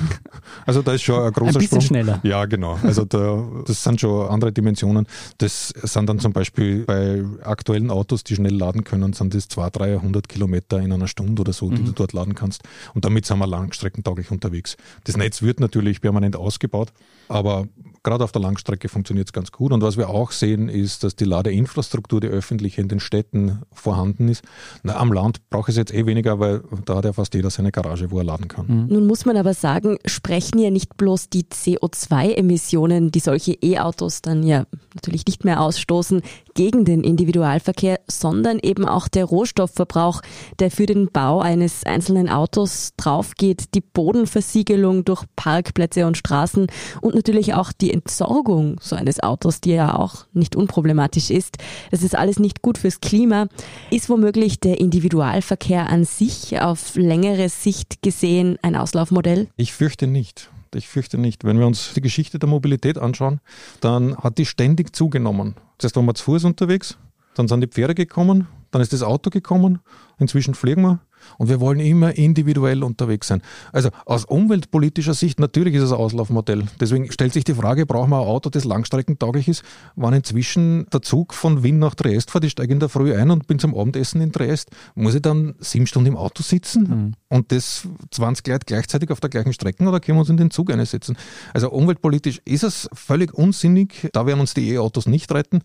Also 0.65 0.81
da 0.81 0.93
ist 0.93 1.03
schon 1.03 1.21
ein 1.21 1.31
großer 1.31 1.49
ein 1.49 1.53
bisschen 1.53 1.81
Sprung. 1.81 1.81
schneller. 1.81 2.19
Ja, 2.23 2.45
genau. 2.45 2.77
Also 2.83 3.05
da, 3.05 3.43
das 3.65 3.83
sind 3.83 4.01
schon 4.01 4.27
andere 4.29 4.51
Dimensionen. 4.51 5.07
Das 5.37 5.69
sind 5.69 6.07
dann 6.07 6.19
zum 6.19 6.33
Beispiel 6.33 6.85
bei 6.85 7.23
aktuellen 7.43 7.91
Autos, 7.91 8.23
die 8.23 8.35
schnell 8.35 8.55
laden 8.55 8.83
können, 8.83 9.13
sind 9.13 9.33
das 9.33 9.47
200, 9.47 9.79
300 9.79 10.29
Kilometer 10.29 10.79
in 10.79 10.91
einer 10.91 11.07
Stunde 11.07 11.41
oder 11.41 11.53
so, 11.53 11.69
die 11.69 11.81
mhm. 11.81 11.87
du 11.87 11.91
dort 11.91 12.13
laden 12.13 12.35
kannst. 12.35 12.44
Und 12.93 13.05
damit 13.05 13.25
sind 13.25 13.39
wir 13.39 13.47
langstreckentauglich 13.47 14.31
unterwegs. 14.31 14.77
Das 15.03 15.17
Netz 15.17 15.41
wird 15.41 15.59
natürlich 15.59 16.01
permanent 16.01 16.35
ausgebaut, 16.35 16.93
aber 17.27 17.67
gerade 18.05 18.23
auf 18.23 18.31
der 18.31 18.41
Langstrecke 18.41 18.87
funktioniert 18.87 19.27
es 19.27 19.33
ganz 19.33 19.51
gut. 19.51 19.73
Und 19.73 19.81
was 19.81 19.97
wir 19.97 20.09
auch 20.09 20.31
sehen, 20.31 20.69
ist, 20.69 21.03
dass 21.03 21.15
die 21.15 21.25
Ladeinfrastruktur, 21.25 22.21
die 22.21 22.27
öffentliche 22.27 22.79
in 22.79 22.87
den 22.87 23.01
Städten 23.01 23.63
vorhanden 23.73 24.29
ist. 24.29 24.43
Na, 24.83 24.95
am 24.95 25.11
Land 25.11 25.49
braucht 25.49 25.69
es 25.69 25.75
jetzt 25.75 25.93
eh 25.93 26.05
weniger, 26.05 26.39
weil 26.39 26.61
da 26.85 26.97
hat 26.97 27.05
ja 27.05 27.13
fast 27.13 27.33
jeder 27.33 27.49
seine 27.49 27.71
Garage, 27.71 28.11
wo 28.11 28.19
er 28.19 28.23
laden 28.23 28.47
kann. 28.47 28.67
Mhm. 28.67 28.87
Nun 28.87 29.07
muss 29.07 29.25
man 29.25 29.35
aber 29.35 29.53
sagen, 29.53 29.97
sprechen 30.05 30.59
ja 30.59 30.69
nicht 30.69 30.95
bloß 30.95 31.29
die 31.29 31.43
CO2-Emissionen, 31.43 33.11
die 33.11 33.19
solche 33.19 33.53
E-Autos 33.53 34.21
dann 34.21 34.43
ja 34.43 34.65
natürlich 34.93 35.25
nicht 35.25 35.43
mehr 35.43 35.61
ausstoßen, 35.61 36.21
gegen 36.55 36.85
den 36.85 37.03
Individualverkehr, 37.03 37.99
sondern 38.09 38.59
eben 38.59 38.85
auch 38.85 39.07
der 39.07 39.25
Rohstoffverbrauch, 39.25 40.21
der 40.59 40.71
für 40.71 40.87
den 40.87 41.11
Bau 41.11 41.39
eines 41.39 41.83
einzelnen 41.83 42.29
Autos 42.29 42.93
draufgeht, 42.97 43.75
die 43.75 43.81
Bodenversiegelung 43.81 45.05
durch 45.05 45.23
Parkplätze 45.35 46.07
und 46.07 46.17
Straßen 46.17 46.67
und 47.01 47.13
natürlich 47.13 47.53
auch 47.53 47.71
die 47.71 47.93
Entsorgung 47.93 48.77
so 48.81 48.95
eines 48.95 49.21
Autos, 49.21 49.61
die 49.61 49.71
ja 49.71 49.95
auch 49.95 50.25
nicht 50.33 50.55
unproblematisch 50.55 51.29
ist. 51.29 51.57
Das 51.91 52.01
ist 52.01 52.15
alles 52.15 52.39
nicht 52.39 52.61
gut 52.61 52.77
fürs 52.77 53.01
Klima. 53.01 53.47
Ist 53.91 54.09
womöglich 54.09 54.59
der 54.59 54.79
Individualverkehr 54.79 55.89
an 55.89 56.05
sich 56.05 56.59
auf 56.61 56.95
längere 56.95 57.49
Sicht 57.49 58.01
gesehen 58.01 58.57
ein 58.61 58.75
Auslaufmodell? 58.75 59.47
Ich 59.57 59.73
fürchte 59.73 60.07
nicht. 60.07 60.49
Ich 60.75 60.87
fürchte 60.87 61.17
nicht. 61.17 61.43
Wenn 61.43 61.57
wir 61.57 61.65
uns 61.65 61.93
die 61.93 62.01
Geschichte 62.01 62.37
der 62.37 62.49
Mobilität 62.49 62.97
anschauen, 62.97 63.39
dann 63.81 64.17
hat 64.17 64.37
die 64.37 64.45
ständig 64.45 64.95
zugenommen. 64.95 65.55
Zuerst 65.77 65.95
waren 65.95 66.05
wir 66.05 66.13
zu 66.13 66.25
Fuß 66.25 66.43
unterwegs, 66.43 66.97
dann 67.35 67.47
sind 67.47 67.61
die 67.61 67.67
Pferde 67.67 67.95
gekommen, 67.95 68.47
dann 68.71 68.81
ist 68.81 68.93
das 68.93 69.01
Auto 69.01 69.29
gekommen, 69.29 69.79
inzwischen 70.19 70.53
fliegen 70.53 70.81
wir 70.81 70.99
und 71.37 71.49
wir 71.49 71.59
wollen 71.59 71.79
immer 71.79 72.15
individuell 72.15 72.83
unterwegs 72.83 73.27
sein. 73.27 73.41
Also 73.71 73.89
aus 74.05 74.25
umweltpolitischer 74.25 75.13
Sicht 75.13 75.39
natürlich 75.39 75.75
ist 75.75 75.83
es 75.83 75.91
ein 75.91 75.97
Auslaufmodell. 75.97 76.63
Deswegen 76.79 77.11
stellt 77.11 77.33
sich 77.33 77.43
die 77.43 77.53
Frage, 77.53 77.85
brauchen 77.85 78.09
wir 78.09 78.17
ein 78.17 78.27
Auto, 78.27 78.49
das 78.49 78.63
langstreckentauglich 78.63 79.47
ist? 79.47 79.63
Wann 79.95 80.13
inzwischen 80.13 80.87
der 80.91 81.01
Zug 81.01 81.33
von 81.33 81.63
Wien 81.63 81.79
nach 81.79 81.95
Triest 81.95 82.31
fährt, 82.31 82.43
ich 82.43 82.51
steige 82.51 82.73
in 82.73 82.79
der 82.79 82.89
Früh 82.89 83.15
ein 83.15 83.31
und 83.31 83.47
bin 83.47 83.59
zum 83.59 83.75
Abendessen 83.75 84.21
in 84.21 84.31
Triest, 84.31 84.69
muss 84.95 85.15
ich 85.15 85.21
dann 85.21 85.55
sieben 85.59 85.87
Stunden 85.87 86.09
im 86.09 86.17
Auto 86.17 86.43
sitzen 86.43 86.83
mhm. 86.83 87.13
und 87.29 87.51
das 87.51 87.87
20 88.11 88.47
Leute 88.47 88.65
gleichzeitig 88.65 89.11
auf 89.11 89.19
der 89.19 89.29
gleichen 89.29 89.53
Strecke 89.53 89.83
oder 89.83 89.99
können 89.99 90.17
wir 90.17 90.21
uns 90.21 90.29
in 90.29 90.37
den 90.37 90.51
Zug 90.51 90.71
einsetzen? 90.71 91.17
Also 91.53 91.69
umweltpolitisch 91.69 92.41
ist 92.45 92.63
es 92.63 92.89
völlig 92.93 93.33
unsinnig. 93.33 94.09
Da 94.13 94.25
werden 94.25 94.39
uns 94.39 94.53
die 94.53 94.69
E-Autos 94.71 95.05
nicht 95.05 95.31
retten. 95.31 95.61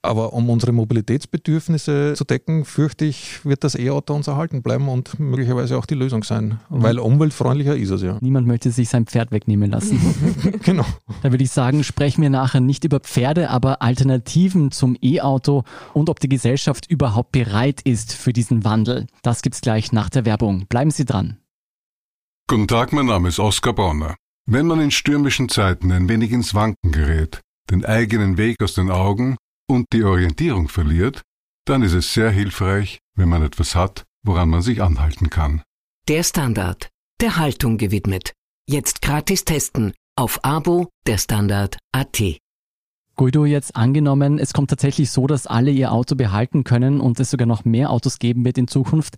Aber 0.00 0.32
um 0.32 0.48
unsere 0.48 0.70
Mobilitätsbedürfnisse 0.70 2.14
zu 2.14 2.24
decken, 2.24 2.64
fürchte 2.64 3.04
ich, 3.04 3.44
wird 3.44 3.64
das 3.64 3.74
E-Auto 3.74 4.14
uns 4.14 4.28
erhalten 4.28 4.62
bleiben 4.62 4.88
und 4.88 5.18
möglicherweise 5.18 5.76
auch 5.76 5.86
die 5.86 5.96
Lösung 5.96 6.22
sein. 6.22 6.60
Mhm. 6.70 6.82
Weil 6.82 6.98
umweltfreundlicher 7.00 7.76
ist 7.76 7.90
es 7.90 8.02
ja. 8.02 8.16
Niemand 8.20 8.46
möchte 8.46 8.70
sich 8.70 8.88
sein 8.88 9.06
Pferd 9.06 9.32
wegnehmen 9.32 9.70
lassen. 9.70 9.98
genau. 10.62 10.86
Da 11.22 11.32
würde 11.32 11.42
ich 11.42 11.50
sagen, 11.50 11.82
sprechen 11.82 12.22
wir 12.22 12.30
nachher 12.30 12.60
nicht 12.60 12.84
über 12.84 13.00
Pferde, 13.00 13.50
aber 13.50 13.82
Alternativen 13.82 14.70
zum 14.70 14.96
E-Auto 15.02 15.64
und 15.94 16.08
ob 16.10 16.20
die 16.20 16.28
Gesellschaft 16.28 16.88
überhaupt 16.88 17.32
bereit 17.32 17.80
ist 17.82 18.12
für 18.12 18.32
diesen 18.32 18.64
Wandel. 18.64 19.08
Das 19.22 19.42
gibt's 19.42 19.60
gleich 19.62 19.90
nach 19.90 20.10
der 20.10 20.24
Werbung. 20.24 20.66
Bleiben 20.68 20.92
Sie 20.92 21.06
dran. 21.06 21.38
Guten 22.46 22.68
Tag, 22.68 22.92
mein 22.92 23.06
Name 23.06 23.28
ist 23.28 23.40
Oskar 23.40 23.72
Bonner. 23.72 24.14
Wenn 24.46 24.66
man 24.66 24.80
in 24.80 24.92
stürmischen 24.92 25.48
Zeiten 25.48 25.90
ein 25.90 26.08
wenig 26.08 26.30
ins 26.30 26.54
Wanken 26.54 26.92
gerät, 26.92 27.40
den 27.68 27.84
eigenen 27.84 28.38
Weg 28.38 28.62
aus 28.62 28.74
den 28.74 28.90
Augen 28.90 29.36
und 29.68 29.86
die 29.92 30.02
Orientierung 30.02 30.68
verliert, 30.68 31.22
dann 31.64 31.82
ist 31.82 31.92
es 31.92 32.14
sehr 32.14 32.30
hilfreich, 32.30 32.98
wenn 33.14 33.28
man 33.28 33.42
etwas 33.42 33.74
hat, 33.74 34.04
woran 34.24 34.48
man 34.48 34.62
sich 34.62 34.82
anhalten 34.82 35.30
kann. 35.30 35.62
Der 36.08 36.22
Standard, 36.22 36.88
der 37.20 37.36
Haltung 37.36 37.76
gewidmet. 37.76 38.32
Jetzt 38.66 39.02
gratis 39.02 39.44
testen 39.44 39.92
auf 40.16 40.44
Abo 40.44 40.88
der 41.06 41.18
Standard 41.18 41.76
AT. 41.92 42.40
Guido, 43.14 43.44
jetzt 43.44 43.76
angenommen, 43.76 44.38
es 44.38 44.52
kommt 44.52 44.70
tatsächlich 44.70 45.10
so, 45.10 45.26
dass 45.26 45.46
alle 45.46 45.70
ihr 45.70 45.92
Auto 45.92 46.14
behalten 46.14 46.64
können 46.64 47.00
und 47.00 47.18
es 47.18 47.30
sogar 47.30 47.46
noch 47.46 47.64
mehr 47.64 47.90
Autos 47.90 48.18
geben 48.18 48.44
wird 48.44 48.58
in 48.58 48.68
Zukunft. 48.68 49.16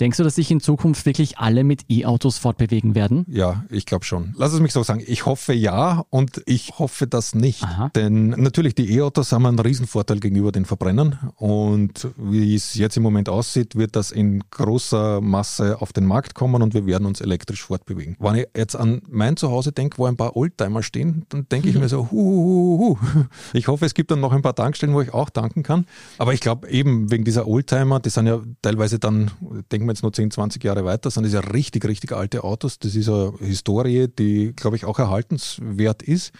Denkst 0.00 0.18
du, 0.18 0.22
dass 0.22 0.36
sich 0.36 0.50
in 0.50 0.60
Zukunft 0.60 1.06
wirklich 1.06 1.38
alle 1.38 1.64
mit 1.64 1.86
E-Autos 1.88 2.38
fortbewegen 2.38 2.94
werden? 2.94 3.24
Ja, 3.28 3.64
ich 3.68 3.84
glaube 3.84 4.04
schon. 4.04 4.32
Lass 4.36 4.52
es 4.52 4.60
mich 4.60 4.72
so 4.72 4.84
sagen. 4.84 5.02
Ich 5.04 5.26
hoffe 5.26 5.52
ja 5.52 6.04
und 6.10 6.40
ich 6.46 6.78
hoffe 6.78 7.08
das 7.08 7.34
nicht. 7.34 7.64
Aha. 7.64 7.90
Denn 7.96 8.28
natürlich, 8.28 8.76
die 8.76 8.96
E-Autos 8.96 9.32
haben 9.32 9.46
einen 9.46 9.58
Riesenvorteil 9.58 10.20
gegenüber 10.20 10.52
den 10.52 10.66
Verbrennern. 10.66 11.18
Und 11.34 12.08
wie 12.16 12.54
es 12.54 12.74
jetzt 12.74 12.96
im 12.96 13.02
Moment 13.02 13.28
aussieht, 13.28 13.74
wird 13.74 13.96
das 13.96 14.12
in 14.12 14.44
großer 14.50 15.20
Masse 15.20 15.82
auf 15.82 15.92
den 15.92 16.06
Markt 16.06 16.34
kommen 16.34 16.62
und 16.62 16.74
wir 16.74 16.86
werden 16.86 17.06
uns 17.06 17.20
elektrisch 17.20 17.64
fortbewegen. 17.64 18.16
Wenn 18.20 18.36
ich 18.36 18.46
jetzt 18.56 18.76
an 18.76 19.02
mein 19.08 19.36
Zuhause 19.36 19.72
denke, 19.72 19.98
wo 19.98 20.06
ein 20.06 20.16
paar 20.16 20.36
Oldtimer 20.36 20.84
stehen, 20.84 21.24
dann 21.30 21.48
denke 21.48 21.70
ich 21.70 21.76
mir 21.76 21.88
so, 21.88 22.08
hu, 22.10 22.16
hu, 22.16 22.78
hu. 22.78 23.24
Ich 23.52 23.66
hoffe, 23.66 23.84
es 23.84 23.94
gibt 23.94 24.12
dann 24.12 24.20
noch 24.20 24.32
ein 24.32 24.42
paar 24.42 24.54
Tankstellen, 24.54 24.94
wo 24.94 25.00
ich 25.00 25.12
auch 25.12 25.30
tanken 25.30 25.64
kann. 25.64 25.86
Aber 26.18 26.34
ich 26.34 26.40
glaube 26.40 26.68
eben 26.68 27.10
wegen 27.10 27.24
dieser 27.24 27.48
Oldtimer, 27.48 27.98
die 27.98 28.10
sind 28.10 28.28
ja 28.28 28.40
teilweise 28.62 29.00
dann, 29.00 29.32
denke 29.72 29.87
wir 29.88 29.92
jetzt 29.92 30.02
nur 30.02 30.12
10, 30.12 30.30
20 30.30 30.62
Jahre 30.62 30.84
weiter, 30.84 31.10
sind 31.10 31.24
das 31.24 31.32
ja 31.32 31.40
richtig, 31.40 31.84
richtig 31.84 32.12
alte 32.12 32.44
Autos. 32.44 32.78
Das 32.78 32.94
ist 32.94 33.08
eine 33.08 33.32
Historie, 33.40 34.08
die, 34.08 34.52
glaube 34.54 34.76
ich, 34.76 34.84
auch 34.84 34.98
erhaltenswert 34.98 36.02
ist, 36.02 36.32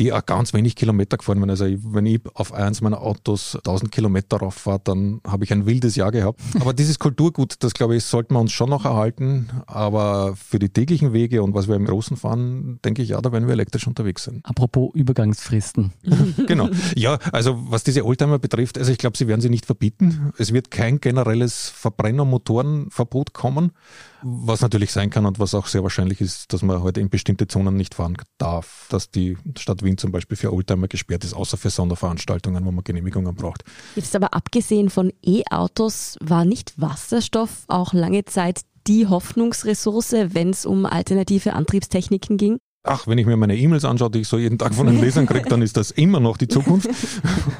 die 0.00 0.14
auch 0.14 0.24
ganz 0.24 0.54
wenig 0.54 0.76
Kilometer 0.76 1.18
gefahren 1.18 1.38
werden. 1.40 1.50
Also 1.50 1.66
wenn 1.66 2.06
ich 2.06 2.20
auf 2.34 2.54
eins 2.54 2.80
meiner 2.80 3.02
Autos 3.02 3.54
1000 3.54 3.92
Kilometer 3.92 4.38
rauf 4.38 4.54
fahre, 4.54 4.80
dann 4.82 5.20
habe 5.26 5.44
ich 5.44 5.52
ein 5.52 5.66
wildes 5.66 5.94
Jahr 5.94 6.10
gehabt. 6.10 6.40
Aber 6.60 6.72
dieses 6.72 6.98
Kulturgut, 6.98 7.56
das 7.60 7.74
glaube 7.74 7.96
ich, 7.96 8.04
sollten 8.04 8.34
wir 8.34 8.40
uns 8.40 8.50
schon 8.50 8.70
noch 8.70 8.86
erhalten. 8.86 9.50
Aber 9.66 10.34
für 10.36 10.58
die 10.58 10.70
täglichen 10.70 11.12
Wege 11.12 11.42
und 11.42 11.54
was 11.54 11.68
wir 11.68 11.76
im 11.76 11.84
Großen 11.84 12.16
fahren, 12.16 12.80
denke 12.82 13.02
ich, 13.02 13.10
ja, 13.10 13.20
da 13.20 13.30
werden 13.30 13.46
wir 13.46 13.52
elektrisch 13.52 13.86
unterwegs 13.86 14.24
sein. 14.24 14.40
Apropos 14.44 14.90
Übergangsfristen. 14.94 15.92
genau. 16.46 16.70
Ja, 16.96 17.18
also 17.32 17.58
was 17.68 17.84
diese 17.84 18.06
Oldtimer 18.06 18.38
betrifft, 18.38 18.78
also 18.78 18.90
ich 18.90 18.98
glaube, 18.98 19.18
sie 19.18 19.28
werden 19.28 19.42
sie 19.42 19.50
nicht 19.50 19.66
verbieten. 19.66 20.32
Es 20.38 20.54
wird 20.54 20.70
kein 20.70 21.00
generelles 21.00 21.68
Verbrennermotorenverbot 21.68 23.34
kommen, 23.34 23.72
was 24.22 24.60
natürlich 24.60 24.92
sein 24.92 25.10
kann 25.10 25.26
und 25.26 25.38
was 25.38 25.54
auch 25.54 25.66
sehr 25.66 25.82
wahrscheinlich 25.82 26.20
ist, 26.20 26.52
dass 26.52 26.62
man 26.62 26.82
heute 26.82 27.00
in 27.00 27.10
bestimmte 27.10 27.48
Zonen 27.48 27.76
nicht 27.76 27.94
fahren 27.94 28.16
darf. 28.38 28.86
Dass 28.90 29.10
die 29.10 29.36
Stadt 29.58 29.82
Wien 29.82 29.98
zum 29.98 30.12
Beispiel 30.12 30.36
für 30.36 30.52
Oldtimer 30.52 30.88
gesperrt 30.88 31.24
ist, 31.24 31.34
außer 31.34 31.56
für 31.56 31.70
Sonderveranstaltungen, 31.70 32.64
wo 32.64 32.70
man 32.70 32.84
Genehmigungen 32.84 33.34
braucht. 33.34 33.64
Jetzt 33.96 34.14
aber 34.16 34.34
abgesehen 34.34 34.90
von 34.90 35.12
E-Autos 35.24 36.16
war 36.20 36.44
nicht 36.44 36.80
Wasserstoff 36.80 37.64
auch 37.68 37.92
lange 37.92 38.24
Zeit 38.24 38.62
die 38.86 39.06
Hoffnungsressource, 39.06 40.12
wenn 40.12 40.50
es 40.50 40.66
um 40.66 40.86
alternative 40.86 41.52
Antriebstechniken 41.52 42.36
ging? 42.36 42.58
Ach, 42.82 43.06
wenn 43.06 43.18
ich 43.18 43.26
mir 43.26 43.36
meine 43.36 43.56
E-Mails 43.56 43.84
anschaue, 43.84 44.10
die 44.10 44.20
ich 44.20 44.28
so 44.28 44.38
jeden 44.38 44.56
Tag 44.56 44.74
von 44.74 44.86
den 44.86 45.00
Lesern 45.02 45.26
kriege, 45.26 45.46
dann 45.46 45.60
ist 45.60 45.76
das 45.76 45.90
immer 45.90 46.18
noch 46.18 46.38
die 46.38 46.48
Zukunft. 46.48 46.88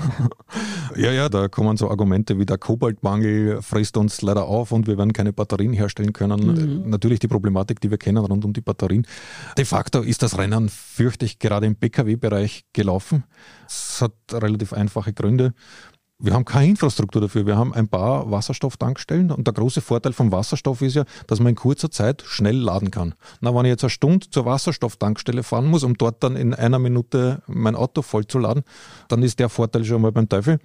ja, 0.97 1.13
ja, 1.13 1.29
da 1.29 1.49
kommen 1.49 1.77
so 1.77 1.91
Argumente 1.91 2.39
wie 2.39 2.47
der 2.47 2.57
Kobaltmangel 2.57 3.61
frisst 3.61 3.99
uns 3.99 4.23
leider 4.23 4.47
auf 4.47 4.73
und 4.73 4.87
wir 4.87 4.97
werden 4.97 5.13
keine 5.13 5.35
Batterien 5.35 5.75
herstellen 5.75 6.15
können. 6.15 6.83
Mhm. 6.85 6.89
Natürlich 6.89 7.19
die 7.19 7.29
Problematik, 7.29 7.83
die 7.83 7.91
wir 7.91 7.99
kennen 7.99 8.25
rund 8.25 8.47
um 8.47 8.55
die 8.55 8.63
Batterien. 8.63 9.07
De 9.59 9.67
facto 9.67 10.01
ist 10.01 10.23
das 10.23 10.39
Rennen, 10.39 10.71
fürchte 10.71 11.27
ich, 11.27 11.39
gerade 11.39 11.67
im 11.67 11.77
Pkw-Bereich 11.77 12.65
gelaufen. 12.73 13.25
Es 13.67 14.01
hat 14.01 14.15
relativ 14.33 14.73
einfache 14.73 15.13
Gründe. 15.13 15.53
Wir 16.23 16.35
haben 16.35 16.45
keine 16.45 16.69
Infrastruktur 16.69 17.23
dafür. 17.23 17.47
Wir 17.47 17.57
haben 17.57 17.73
ein 17.73 17.89
paar 17.89 18.31
Wasserstofftankstellen 18.31 19.31
und 19.31 19.47
der 19.47 19.55
große 19.55 19.81
Vorteil 19.81 20.13
vom 20.13 20.31
Wasserstoff 20.31 20.83
ist 20.83 20.95
ja, 20.95 21.05
dass 21.27 21.41
man 21.41 21.51
in 21.51 21.55
kurzer 21.57 21.91
Zeit 21.91 22.23
schnell 22.27 22.57
laden 22.57 22.91
kann. 22.91 23.15
Na, 23.41 23.55
wenn 23.55 23.65
ich 23.65 23.71
jetzt 23.71 23.85
eine 23.85 23.91
Stunde 23.91 24.29
zur 24.29 24.45
Wasserstofftankstelle 24.45 25.43
fahren 25.43 25.67
muss, 25.67 25.83
um 25.83 25.97
dort 25.97 26.23
dann 26.23 26.37
in 26.37 26.53
einer 26.53 26.79
Minute 26.79 27.43
mein 27.47 27.75
Auto 27.75 28.03
vollzuladen, 28.03 28.65
dann 29.09 29.23
ist 29.23 29.39
der 29.39 29.49
Vorteil 29.49 29.85
schon 29.85 30.03
mal 30.03 30.13
beim 30.13 30.29
Teufel. 30.29 30.59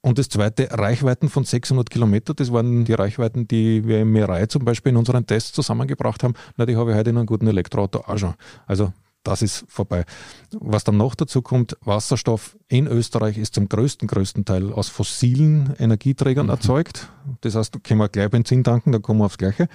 Und 0.00 0.18
das 0.18 0.28
zweite, 0.28 0.68
Reichweiten 0.70 1.28
von 1.28 1.44
600 1.44 1.90
Kilometer, 1.90 2.32
das 2.32 2.52
waren 2.52 2.84
die 2.84 2.94
Reichweiten, 2.94 3.48
die 3.48 3.86
wir 3.86 4.00
im 4.00 4.12
Mirai 4.12 4.46
zum 4.46 4.64
Beispiel 4.64 4.90
in 4.90 4.96
unseren 4.96 5.26
Tests 5.26 5.52
zusammengebracht 5.52 6.22
haben. 6.22 6.34
Na, 6.56 6.64
die 6.64 6.76
habe 6.76 6.92
ich 6.92 6.96
heute 6.96 7.10
in 7.10 7.18
einem 7.18 7.26
guten 7.26 7.48
Elektroauto 7.48 8.04
auch 8.06 8.16
schon. 8.16 8.34
Also 8.66 8.92
das 9.26 9.42
ist 9.42 9.64
vorbei. 9.68 10.04
Was 10.52 10.84
dann 10.84 10.96
noch 10.96 11.14
dazu 11.14 11.42
kommt, 11.42 11.76
Wasserstoff 11.84 12.56
in 12.68 12.86
Österreich 12.86 13.38
ist 13.38 13.54
zum 13.54 13.68
größten, 13.68 14.06
größten 14.08 14.44
Teil 14.44 14.72
aus 14.72 14.88
fossilen 14.88 15.74
Energieträgern 15.78 16.46
mhm. 16.46 16.50
erzeugt. 16.50 17.08
Das 17.40 17.54
heißt, 17.54 17.74
da 17.74 17.78
können 17.80 18.00
wir 18.00 18.08
gleich 18.08 18.30
Benzin 18.30 18.62
tanken, 18.64 18.92
da 18.92 18.98
kommen 18.98 19.20
wir 19.20 19.26
aufs 19.26 19.38
Gleiche. 19.38 19.68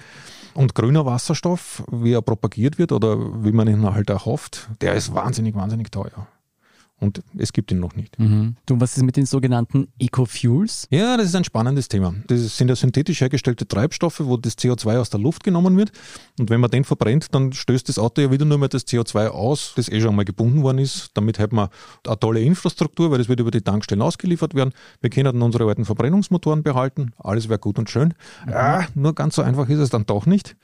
Und 0.54 0.74
grüner 0.74 1.06
Wasserstoff, 1.06 1.82
wie 1.90 2.12
er 2.12 2.22
propagiert 2.22 2.78
wird 2.78 2.92
oder 2.92 3.44
wie 3.44 3.52
man 3.52 3.68
ihn 3.68 3.82
halt 3.92 4.10
auch 4.10 4.26
hofft, 4.26 4.68
der 4.80 4.94
ist 4.94 5.14
wahnsinnig, 5.14 5.54
wahnsinnig 5.54 5.90
teuer. 5.90 6.26
Und 7.02 7.22
es 7.36 7.52
gibt 7.52 7.72
ihn 7.72 7.80
noch 7.80 7.96
nicht. 7.96 8.18
Mhm. 8.18 8.56
Du, 8.64 8.80
was 8.80 8.96
ist 8.96 9.02
mit 9.02 9.16
den 9.16 9.26
sogenannten 9.26 9.88
Ecofuels? 9.98 10.86
Ja, 10.90 11.16
das 11.16 11.26
ist 11.26 11.34
ein 11.34 11.44
spannendes 11.44 11.88
Thema. 11.88 12.14
Das 12.28 12.56
sind 12.56 12.68
ja 12.68 12.76
synthetisch 12.76 13.20
hergestellte 13.20 13.66
Treibstoffe, 13.66 14.20
wo 14.20 14.36
das 14.36 14.56
CO2 14.56 14.98
aus 14.98 15.10
der 15.10 15.18
Luft 15.18 15.42
genommen 15.42 15.76
wird 15.76 15.90
und 16.38 16.48
wenn 16.48 16.60
man 16.60 16.70
den 16.70 16.84
verbrennt, 16.84 17.34
dann 17.34 17.52
stößt 17.52 17.88
das 17.88 17.98
Auto 17.98 18.22
ja 18.22 18.30
wieder 18.30 18.44
nur 18.44 18.58
mehr 18.58 18.68
das 18.68 18.86
CO2 18.86 19.28
aus, 19.28 19.72
das 19.74 19.88
eh 19.88 20.00
schon 20.00 20.14
mal 20.14 20.24
gebunden 20.24 20.62
worden 20.62 20.78
ist. 20.78 21.10
Damit 21.14 21.38
hat 21.38 21.52
man 21.52 21.68
eine 22.06 22.18
tolle 22.18 22.40
Infrastruktur, 22.40 23.10
weil 23.10 23.18
das 23.18 23.28
wird 23.28 23.40
über 23.40 23.50
die 23.50 23.62
Tankstellen 23.62 24.00
ausgeliefert 24.00 24.54
werden. 24.54 24.72
Wir 25.00 25.10
können 25.10 25.24
dann 25.24 25.42
unsere 25.42 25.66
alten 25.66 25.84
Verbrennungsmotoren 25.84 26.62
behalten, 26.62 27.12
alles 27.18 27.48
wäre 27.48 27.58
gut 27.58 27.78
und 27.78 27.90
schön. 27.90 28.14
Ja, 28.48 28.86
nur 28.94 29.14
ganz 29.14 29.34
so 29.34 29.42
einfach 29.42 29.68
ist 29.68 29.78
es 29.78 29.90
dann 29.90 30.06
doch 30.06 30.26
nicht. 30.26 30.56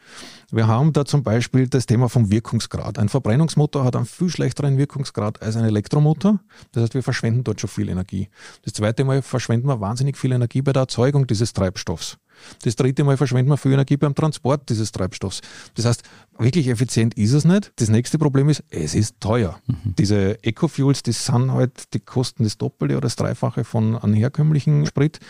Wir 0.50 0.66
haben 0.66 0.92
da 0.92 1.04
zum 1.04 1.22
Beispiel 1.22 1.68
das 1.68 1.86
Thema 1.86 2.08
vom 2.08 2.30
Wirkungsgrad. 2.30 2.98
Ein 2.98 3.08
Verbrennungsmotor 3.08 3.84
hat 3.84 3.96
einen 3.96 4.06
viel 4.06 4.30
schlechteren 4.30 4.78
Wirkungsgrad 4.78 5.42
als 5.42 5.56
ein 5.56 5.64
Elektromotor. 5.64 6.27
Das 6.72 6.82
heißt, 6.82 6.94
wir 6.94 7.02
verschwenden 7.02 7.44
dort 7.44 7.60
schon 7.60 7.70
viel 7.70 7.88
Energie. 7.88 8.28
Das 8.62 8.72
zweite 8.74 9.04
Mal 9.04 9.22
verschwenden 9.22 9.68
wir 9.68 9.80
wahnsinnig 9.80 10.16
viel 10.16 10.32
Energie 10.32 10.62
bei 10.62 10.72
der 10.72 10.82
Erzeugung 10.82 11.26
dieses 11.26 11.52
Treibstoffs. 11.52 12.18
Das 12.62 12.76
dritte 12.76 13.04
Mal 13.04 13.16
verschwenden 13.16 13.50
wir 13.50 13.56
viel 13.56 13.72
Energie 13.72 13.96
beim 13.96 14.14
Transport 14.14 14.68
dieses 14.68 14.92
Treibstoffs. 14.92 15.40
Das 15.74 15.84
heißt, 15.84 16.02
wirklich 16.38 16.68
effizient 16.68 17.14
ist 17.14 17.32
es 17.32 17.44
nicht. 17.44 17.72
Das 17.76 17.88
nächste 17.88 18.18
Problem 18.18 18.48
ist, 18.48 18.62
es 18.70 18.94
ist 18.94 19.20
teuer. 19.20 19.58
Mhm. 19.66 19.94
Diese 19.98 20.42
Ecofuels, 20.44 21.02
die 21.02 21.12
sind 21.12 21.52
halt, 21.52 21.94
die 21.94 22.00
kosten 22.00 22.44
das 22.44 22.58
Doppelte 22.58 22.94
oder 22.94 23.02
das 23.02 23.16
Dreifache 23.16 23.64
von 23.64 23.96
einem 23.96 24.14
herkömmlichen 24.14 24.86
Sprit. 24.86 25.20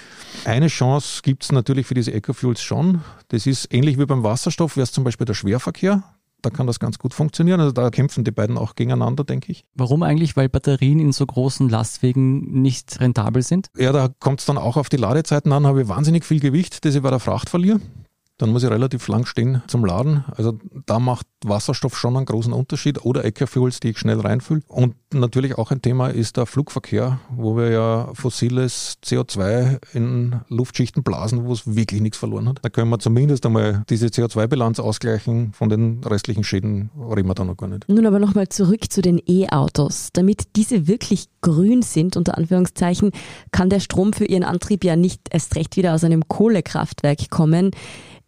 Eine 0.45 0.69
Chance 0.69 1.23
gibt 1.23 1.45
es 1.45 1.53
natürlich 1.53 1.87
für 1.87 1.95
diese 1.95 2.13
Ecofuels 2.13 2.63
schon. 2.63 3.03
Das 3.29 3.47
ist 3.47 3.73
ähnlich 3.73 3.99
wie 3.99 4.07
beim 4.07 4.23
Wasserstoff, 4.23 4.77
wäre 4.77 4.85
es 4.85 4.93
zum 4.93 5.05
Beispiel 5.05 5.25
der 5.25 5.35
Schwerverkehr 5.35 6.03
da 6.43 6.51
kann 6.51 6.67
das 6.67 6.79
ganz 6.79 6.99
gut 6.99 7.15
funktionieren. 7.15 7.61
Also 7.61 7.73
da 7.73 7.91
kämpfen 7.91 8.25
die 8.25 8.31
beiden 8.31 8.59
auch 8.59 8.75
gegeneinander, 8.75 9.25
denke 9.25 9.53
ich. 9.53 9.65
Warum 9.75 10.03
eigentlich? 10.03 10.37
Weil 10.37 10.49
Batterien 10.49 11.01
in 11.01 11.13
so 11.13 11.27
großen 11.27 11.69
Lastwegen 11.69 12.63
nicht 12.63 13.01
rentabel 13.01 13.43
sind? 13.43 13.69
Ja, 13.77 13.93
da 13.93 14.09
kommt 14.21 14.41
es 14.41 14.47
dann 14.47 14.59
auch 14.59 14.77
auf 14.77 14.89
die 14.89 14.97
Ladezeiten 14.97 15.53
an. 15.53 15.67
Habe 15.67 15.83
ich 15.83 15.89
wahnsinnig 15.89 16.25
viel 16.25 16.41
Gewicht, 16.41 16.85
das 16.85 16.95
ich 16.95 17.03
bei 17.03 17.11
der 17.11 17.21
Fracht 17.21 17.51
verliere 17.51 17.81
dann 18.39 18.51
muss 18.51 18.63
ich 18.63 18.71
relativ 18.71 19.07
lang 19.09 19.27
stehen 19.27 19.63
zum 19.67 19.85
Laden. 19.85 20.25
Also 20.37 20.59
da 20.87 20.99
macht 21.01 21.27
Wasserstoff 21.45 21.97
schon 21.97 22.17
einen 22.17 22.27
großen 22.27 22.53
Unterschied 22.53 23.05
oder 23.05 23.25
Ecofuels, 23.25 23.81
die 23.81 23.91
ich 23.91 23.99
schnell 23.99 24.21
reinfülle. 24.21 24.63
Und 24.69 24.95
natürlich 25.13 25.59
auch 25.59 25.71
ein 25.71 25.83
Thema 25.83 26.09
ist 26.09 26.37
der 26.37 26.47
Flugverkehr, 26.47 27.19
wo 27.31 27.57
wir 27.57 27.71
ja 27.71 28.11
fossiles 28.15 28.99
CO2 29.05 29.79
in 29.93 30.41
Luftschichten 30.49 31.03
blasen, 31.03 31.45
wo 31.45 31.53
es 31.53 31.75
wirklich 31.75 32.01
nichts 32.01 32.19
verloren 32.19 32.49
hat. 32.49 32.61
Da 32.63 32.69
können 32.69 32.91
wir 32.91 32.99
zumindest 33.01 33.45
einmal 33.45 33.85
diese 33.91 34.07
CO2-Bilanz 34.07 34.79
ausgleichen. 34.79 35.53
Von 35.53 35.69
den 35.69 36.03
restlichen 36.05 36.45
Schäden 36.45 36.91
reden 36.97 37.29
wir 37.29 37.35
da 37.35 37.45
noch 37.45 37.57
gar 37.57 37.69
nicht. 37.69 37.89
Nun 37.89 38.07
aber 38.07 38.21
nochmal 38.21 38.49
zurück 38.49 38.91
zu 38.91 39.03
den 39.03 39.21
E-Autos. 39.27 40.11
Damit 40.13 40.57
diese 40.57 40.87
wirklich 40.87 41.27
grün 41.41 41.83
sind, 41.83 42.17
unter 42.17 42.39
Anführungszeichen, 42.39 43.11
kann 43.51 43.69
der 43.69 43.81
Strom 43.81 44.13
für 44.13 44.25
ihren 44.27 44.45
Antrieb 44.45 44.85
ja 44.85 44.95
nicht 44.95 45.23
erst 45.31 45.57
recht 45.57 45.77
wieder 45.77 45.95
aus 45.95 46.05
einem 46.05 46.29
Kohlekraftwerk 46.29 47.31
kommen. 47.31 47.73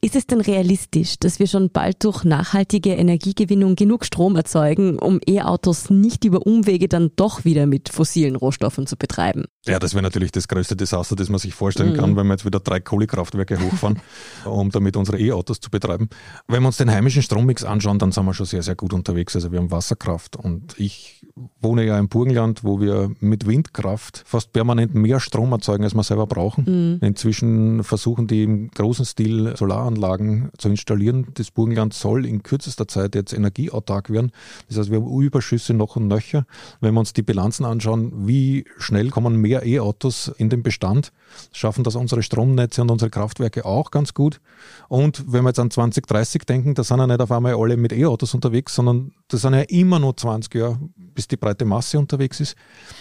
Ist 0.02 0.16
es 0.16 0.26
denn 0.26 0.40
realistisch, 0.40 1.18
dass 1.18 1.40
wir 1.40 1.46
schon 1.46 1.70
bald 1.70 2.02
durch 2.04 2.24
nachhaltige 2.24 2.94
Energiegewinnung 2.94 3.76
genug 3.76 4.06
Strom 4.06 4.34
erzeugen, 4.34 4.98
um 4.98 5.20
E-Autos 5.26 5.90
nicht 5.90 6.24
über 6.24 6.46
Umwege 6.46 6.88
dann 6.88 7.10
doch 7.16 7.44
wieder 7.44 7.66
mit 7.66 7.90
fossilen 7.90 8.34
Rohstoffen 8.34 8.86
zu 8.86 8.96
betreiben? 8.96 9.44
Ja, 9.66 9.78
das 9.78 9.92
wäre 9.92 10.02
natürlich 10.02 10.32
das 10.32 10.48
größte 10.48 10.74
Desaster, 10.74 11.16
das 11.16 11.28
man 11.28 11.38
sich 11.38 11.52
vorstellen 11.52 11.92
mhm. 11.92 11.96
kann, 11.96 12.16
wenn 12.16 12.26
wir 12.28 12.32
jetzt 12.32 12.46
wieder 12.46 12.60
drei 12.60 12.80
Kohlekraftwerke 12.80 13.60
hochfahren, 13.60 14.00
um 14.46 14.70
damit 14.70 14.96
unsere 14.96 15.20
E-Autos 15.20 15.60
zu 15.60 15.68
betreiben. 15.68 16.08
Wenn 16.48 16.62
wir 16.62 16.68
uns 16.68 16.78
den 16.78 16.90
heimischen 16.90 17.22
Strommix 17.22 17.62
anschauen, 17.62 17.98
dann 17.98 18.10
sind 18.10 18.24
wir 18.24 18.32
schon 18.32 18.46
sehr, 18.46 18.62
sehr 18.62 18.76
gut 18.76 18.94
unterwegs. 18.94 19.36
Also 19.36 19.52
wir 19.52 19.58
haben 19.58 19.70
Wasserkraft 19.70 20.34
und 20.34 20.80
ich 20.80 21.26
wohne 21.60 21.84
ja 21.84 21.98
im 21.98 22.08
Burgenland, 22.08 22.64
wo 22.64 22.80
wir 22.80 23.10
mit 23.20 23.46
Windkraft 23.46 24.22
fast 24.26 24.52
permanent 24.52 24.94
mehr 24.94 25.20
Strom 25.20 25.52
erzeugen, 25.52 25.84
als 25.84 25.94
wir 25.94 26.02
selber 26.02 26.26
brauchen. 26.26 26.64
Mhm. 27.00 27.06
Inzwischen 27.06 27.84
versuchen 27.84 28.26
die 28.26 28.44
im 28.44 28.70
großen 28.70 29.04
Stil 29.04 29.56
Solaranlagen 29.56 30.50
zu 30.58 30.68
installieren. 30.68 31.28
Das 31.34 31.50
Burgenland 31.50 31.94
soll 31.94 32.26
in 32.26 32.42
kürzester 32.42 32.88
Zeit 32.88 33.14
jetzt 33.14 33.32
energieautark 33.32 34.10
werden. 34.10 34.32
Das 34.68 34.78
heißt, 34.78 34.90
wir 34.90 35.00
haben 35.00 35.20
Überschüsse 35.20 35.74
noch 35.74 35.96
und 35.96 36.08
nöcher. 36.08 36.46
Wenn 36.80 36.94
wir 36.94 37.00
uns 37.00 37.12
die 37.12 37.22
Bilanzen 37.22 37.64
anschauen, 37.64 38.26
wie 38.26 38.64
schnell 38.78 39.10
kommen 39.10 39.36
mehr 39.36 39.64
E-Autos 39.64 40.32
in 40.38 40.48
den 40.48 40.62
Bestand, 40.62 41.12
schaffen 41.52 41.84
das 41.84 41.96
unsere 41.96 42.22
Stromnetze 42.22 42.82
und 42.82 42.90
unsere 42.90 43.10
Kraftwerke 43.10 43.64
auch 43.64 43.90
ganz 43.90 44.14
gut. 44.14 44.40
Und 44.88 45.24
wenn 45.26 45.44
wir 45.44 45.50
jetzt 45.50 45.60
an 45.60 45.70
2030 45.70 46.42
denken, 46.44 46.74
da 46.74 46.84
sind 46.84 46.98
ja 46.98 47.06
nicht 47.06 47.20
auf 47.20 47.32
einmal 47.32 47.54
alle 47.54 47.76
mit 47.76 47.92
E-Autos 47.92 48.34
unterwegs, 48.34 48.74
sondern 48.74 49.12
das 49.28 49.42
sind 49.42 49.54
ja 49.54 49.60
immer 49.60 49.98
nur 49.98 50.16
20 50.16 50.54
Jahre, 50.54 50.78
bis 51.14 51.28
die 51.30 51.36
breite 51.36 51.64
Masse 51.64 51.98
unterwegs 51.98 52.40
ist. 52.40 52.56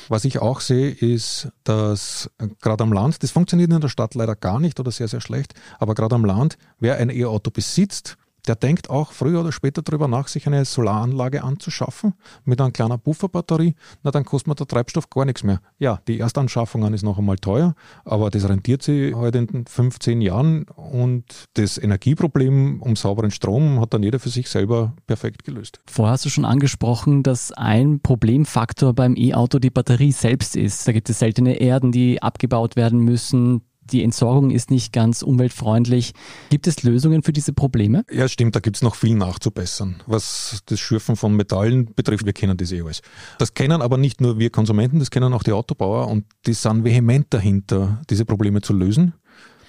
Was 0.08 0.26
ich 0.26 0.40
auch 0.40 0.60
sehe, 0.60 0.90
ist, 0.90 1.50
dass 1.64 2.30
gerade 2.62 2.84
am 2.84 2.94
Land, 2.94 3.22
das 3.24 3.32
funktioniert 3.32 3.72
in 3.72 3.82
der 3.82 3.90
Stadt 3.90 4.16
leider 4.16 4.36
gar 4.36 4.60
nicht 4.60 4.80
oder 4.80 4.92
sehr, 4.92 5.08
sehr 5.08 5.22
schlecht, 5.22 5.54
aber 5.80 5.96
gerade 5.96 6.16
am 6.16 6.26
Land, 6.26 6.58
wer 6.80 6.98
ein 6.98 7.10
E-Auto 7.10 7.52
besitzt, 7.52 8.18
der 8.50 8.56
denkt 8.56 8.90
auch 8.90 9.12
früher 9.12 9.42
oder 9.42 9.52
später 9.52 9.84
darüber 9.84 10.08
nach, 10.08 10.28
sich 10.28 10.48
eine 10.48 10.66
Solaranlage 10.66 11.44
anzuschaffen 11.44 12.16
mit 12.46 12.60
einer 12.60 12.72
kleinen 12.72 13.00
Pufferbatterie. 13.00 13.76
Na, 14.02 14.10
dann 14.10 14.26
kostet 14.26 14.48
mir 14.48 14.56
der 14.56 14.66
Treibstoff 14.66 15.12
gar 15.12 15.26
nichts 15.26 15.44
mehr. 15.44 15.62
Ja, 15.78 16.02
die 16.08 16.20
Erstanschaffung 16.20 16.92
ist 16.92 17.04
noch 17.04 17.20
einmal 17.20 17.36
teuer, 17.36 17.76
aber 18.06 18.32
das 18.32 18.50
rentiert 18.50 18.82
sich 18.82 19.14
heute 19.14 19.38
halt 19.38 19.52
in 19.52 19.68
15 19.68 20.22
Jahren 20.22 20.64
und 20.64 21.26
das 21.54 21.78
Energieproblem 21.78 22.82
um 22.82 22.96
sauberen 22.96 23.30
Strom 23.30 23.80
hat 23.80 23.94
dann 23.94 24.02
jeder 24.02 24.18
für 24.18 24.30
sich 24.30 24.50
selber 24.50 24.96
perfekt 25.06 25.44
gelöst. 25.44 25.80
Vorher 25.86 26.14
hast 26.14 26.26
du 26.26 26.30
schon 26.30 26.46
angesprochen, 26.46 27.22
dass 27.22 27.52
ein 27.52 28.00
Problemfaktor 28.00 28.94
beim 28.94 29.16
E-Auto 29.16 29.60
die 29.60 29.70
Batterie 29.70 30.12
selbst 30.12 30.56
ist. 30.56 30.88
Da 30.88 30.92
gibt 30.92 31.08
es 31.12 31.20
seltene 31.20 31.60
Erden, 31.62 31.92
die 31.92 32.20
abgebaut 32.24 32.76
werden 32.76 32.98
müssen 33.00 33.62
die 33.92 34.04
Entsorgung 34.04 34.52
ist 34.52 34.72
nicht 34.72 34.94
ganz 34.94 35.22
umweltfreundlich. 35.22 36.14
Gibt 36.50 36.68
es 36.68 36.84
Lösungen 36.84 37.24
für 37.24 37.34
diese 37.34 37.54
Probleme? 37.54 38.06
Ja, 38.12 38.28
stimmt, 38.28 38.56
da 38.56 38.60
gibt 38.60 38.78
es 38.78 38.82
noch 38.82 38.96
viel 38.96 39.16
nachzubessern. 39.16 40.02
Was 40.06 40.62
das 40.66 40.80
Schürfen 40.80 41.16
von 41.16 41.36
Metallen 41.36 41.94
betrifft, 41.94 42.26
wir 42.26 42.34
kennen 42.34 42.58
das 42.58 42.72
eh 42.72 42.82
alles. 42.82 43.02
Das 43.38 43.54
kennen 43.54 43.82
aber 43.82 43.98
nicht 43.98 44.22
nur 44.22 44.40
wir 44.40 44.50
Konsumenten, 44.50 45.00
das 45.00 45.12
kennen 45.12 45.34
auch 45.34 45.44
die 45.44 45.52
Autobauer 45.52 46.08
und 46.08 46.26
die 46.46 46.54
sind 46.54 46.84
vehement 46.84 47.28
dahinter, 47.30 48.02
diese 48.10 48.26
Probleme 48.26 48.62
zu 48.62 48.74
lösen. 48.74 49.14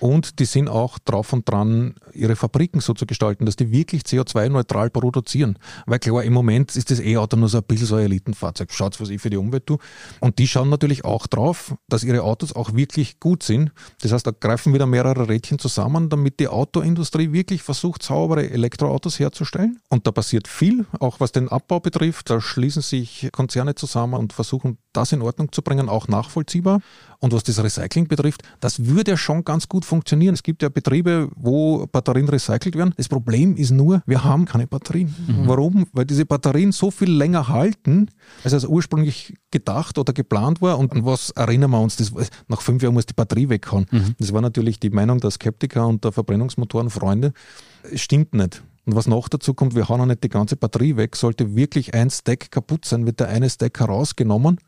Und 0.00 0.38
die 0.38 0.46
sind 0.46 0.68
auch 0.68 0.98
drauf 0.98 1.32
und 1.32 1.48
dran, 1.48 1.94
ihre 2.14 2.34
Fabriken 2.34 2.80
so 2.80 2.94
zu 2.94 3.06
gestalten, 3.06 3.44
dass 3.46 3.56
die 3.56 3.70
wirklich 3.70 4.02
CO2-neutral 4.02 4.90
produzieren. 4.90 5.58
Weil 5.86 5.98
klar, 5.98 6.24
im 6.24 6.32
Moment 6.32 6.74
ist 6.74 6.90
das 6.90 7.00
E-Auto 7.00 7.36
nur 7.36 7.48
so 7.48 7.58
ein 7.58 7.64
bisschen 7.64 7.86
so 7.86 7.96
ein 7.96 8.06
Elitenfahrzeug. 8.06 8.72
Schaut, 8.72 8.98
was 9.00 9.10
ich 9.10 9.20
für 9.20 9.30
die 9.30 9.36
Umwelt 9.36 9.66
tue. 9.66 9.78
Und 10.20 10.38
die 10.38 10.48
schauen 10.48 10.70
natürlich 10.70 11.04
auch 11.04 11.26
drauf, 11.26 11.74
dass 11.88 12.02
ihre 12.02 12.22
Autos 12.22 12.54
auch 12.54 12.74
wirklich 12.74 13.20
gut 13.20 13.42
sind. 13.42 13.72
Das 14.00 14.12
heißt, 14.12 14.26
da 14.26 14.30
greifen 14.30 14.72
wieder 14.72 14.86
mehrere 14.86 15.28
Rädchen 15.28 15.58
zusammen, 15.58 16.08
damit 16.08 16.40
die 16.40 16.48
Autoindustrie 16.48 17.32
wirklich 17.32 17.62
versucht, 17.62 18.02
saubere 18.02 18.48
Elektroautos 18.50 19.18
herzustellen. 19.18 19.78
Und 19.90 20.06
da 20.06 20.12
passiert 20.12 20.48
viel, 20.48 20.86
auch 20.98 21.20
was 21.20 21.32
den 21.32 21.48
Abbau 21.48 21.78
betrifft. 21.78 22.30
Da 22.30 22.40
schließen 22.40 22.82
sich 22.82 23.28
Konzerne 23.32 23.74
zusammen 23.74 24.14
und 24.14 24.32
versuchen, 24.32 24.78
das 24.92 25.12
in 25.12 25.22
Ordnung 25.22 25.52
zu 25.52 25.62
bringen, 25.62 25.88
auch 25.88 26.08
nachvollziehbar. 26.08 26.80
Und 27.18 27.32
was 27.34 27.42
das 27.42 27.62
Recycling 27.62 28.08
betrifft, 28.08 28.42
das 28.60 28.86
würde 28.86 29.12
ja 29.12 29.16
schon 29.16 29.44
ganz 29.44 29.68
gut 29.68 29.84
funktionieren. 29.84 30.34
Es 30.34 30.42
gibt 30.42 30.62
ja 30.62 30.70
Betriebe, 30.70 31.28
wo 31.36 31.86
Batterien 31.86 32.28
recycelt 32.28 32.76
werden. 32.76 32.94
Das 32.96 33.08
Problem 33.08 33.56
ist 33.56 33.70
nur, 33.70 34.02
wir 34.06 34.24
haben 34.24 34.46
keine 34.46 34.66
Batterien. 34.66 35.14
Mhm. 35.26 35.46
Warum? 35.46 35.86
Weil 35.92 36.06
diese 36.06 36.24
Batterien 36.24 36.72
so 36.72 36.90
viel 36.90 37.10
länger 37.10 37.48
halten, 37.48 38.08
als 38.42 38.54
es 38.54 38.64
ursprünglich 38.64 39.34
gedacht 39.50 39.98
oder 39.98 40.12
geplant 40.12 40.62
war. 40.62 40.78
Und 40.78 40.92
an 40.92 41.04
was 41.04 41.30
erinnern 41.30 41.70
wir 41.70 41.80
uns? 41.80 41.96
Das, 41.96 42.12
nach 42.48 42.62
fünf 42.62 42.82
Jahren 42.82 42.94
muss 42.94 43.06
die 43.06 43.14
Batterie 43.14 43.50
weghauen. 43.50 43.86
Mhm. 43.90 44.14
Das 44.18 44.32
war 44.32 44.40
natürlich 44.40 44.80
die 44.80 44.90
Meinung 44.90 45.20
der 45.20 45.30
Skeptiker 45.30 45.86
und 45.86 46.04
der 46.04 46.12
Verbrennungsmotorenfreunde. 46.12 47.32
Es 47.92 48.00
stimmt 48.00 48.32
nicht. 48.34 48.62
Und 48.86 48.94
was 48.94 49.06
noch 49.06 49.28
dazu 49.28 49.54
kommt, 49.54 49.74
wir 49.74 49.88
hauen 49.88 50.00
auch 50.00 50.06
nicht 50.06 50.24
die 50.24 50.28
ganze 50.28 50.56
Batterie 50.56 50.96
weg. 50.96 51.16
Sollte 51.16 51.54
wirklich 51.54 51.94
ein 51.94 52.10
Stack 52.10 52.50
kaputt 52.50 52.84
sein, 52.84 53.06
wird 53.06 53.20
der 53.20 53.28
eine 53.28 53.50
Stack 53.50 53.78
herausgenommen 53.78 54.58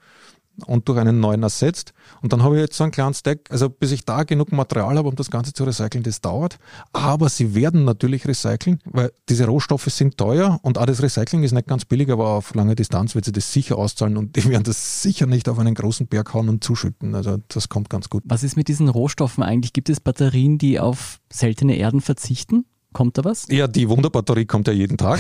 und 0.67 0.89
durch 0.89 0.99
einen 0.99 1.21
neuen 1.21 1.43
ersetzt. 1.43 1.93
Und 2.21 2.33
dann 2.33 2.43
habe 2.43 2.57
ich 2.57 2.61
jetzt 2.61 2.77
so 2.77 2.85
einen 2.85 2.93
kleinen 2.93 3.15
Stack, 3.15 3.51
also 3.51 3.69
bis 3.71 3.93
ich 3.93 4.05
da 4.05 4.23
genug 4.25 4.53
Material 4.53 4.97
habe, 4.97 5.09
um 5.09 5.17
das 5.17 5.31
Ganze 5.31 5.53
zu 5.53 5.65
recyceln, 5.65 6.05
das 6.05 6.21
dauert. 6.21 6.59
Aber 6.93 7.29
sie 7.29 7.55
werden 7.55 7.85
natürlich 7.85 8.27
recyceln, 8.27 8.79
weil 8.85 9.13
diese 9.29 9.47
Rohstoffe 9.47 9.87
sind 9.87 10.19
teuer 10.19 10.59
und 10.63 10.79
auch 10.79 10.87
das 10.87 11.03
Recycling 11.03 11.43
ist 11.43 11.53
nicht 11.53 11.67
ganz 11.67 11.85
billig, 11.85 12.11
aber 12.11 12.29
auf 12.29 12.55
lange 12.55 12.75
Distanz 12.75 13.15
wird 13.15 13.25
sie 13.25 13.33
das 13.33 13.53
sicher 13.53 13.79
auszahlen 13.79 14.17
und 14.17 14.37
die 14.37 14.45
werden 14.49 14.65
das 14.65 15.03
sicher 15.03 15.27
nicht 15.27 15.49
auf 15.49 15.59
einen 15.59 15.75
großen 15.75 16.07
Berg 16.07 16.35
hauen 16.35 16.49
und 16.49 16.63
zuschütten. 16.63 17.15
Also 17.15 17.39
das 17.49 17.69
kommt 17.69 17.91
ganz 17.91 18.11
gut. 18.11 18.23
Was 18.27 18.43
ist 18.43 18.57
mit 18.57 18.69
diesen 18.69 18.89
Rohstoffen 18.89 19.43
eigentlich? 19.43 19.73
Gibt 19.73 19.89
es 19.89 20.01
Batterien, 20.01 20.59
die 20.59 20.79
auf 20.79 21.19
seltene 21.31 21.77
Erden 21.77 22.01
verzichten? 22.01 22.67
Kommt 22.93 23.19
da 23.19 23.25
was? 23.25 23.47
Ja, 23.49 23.67
die 23.67 23.89
Wunderbatterie 23.89 24.45
kommt 24.45 24.67
ja 24.67 24.73
jeden 24.73 24.97
Tag. 24.99 25.19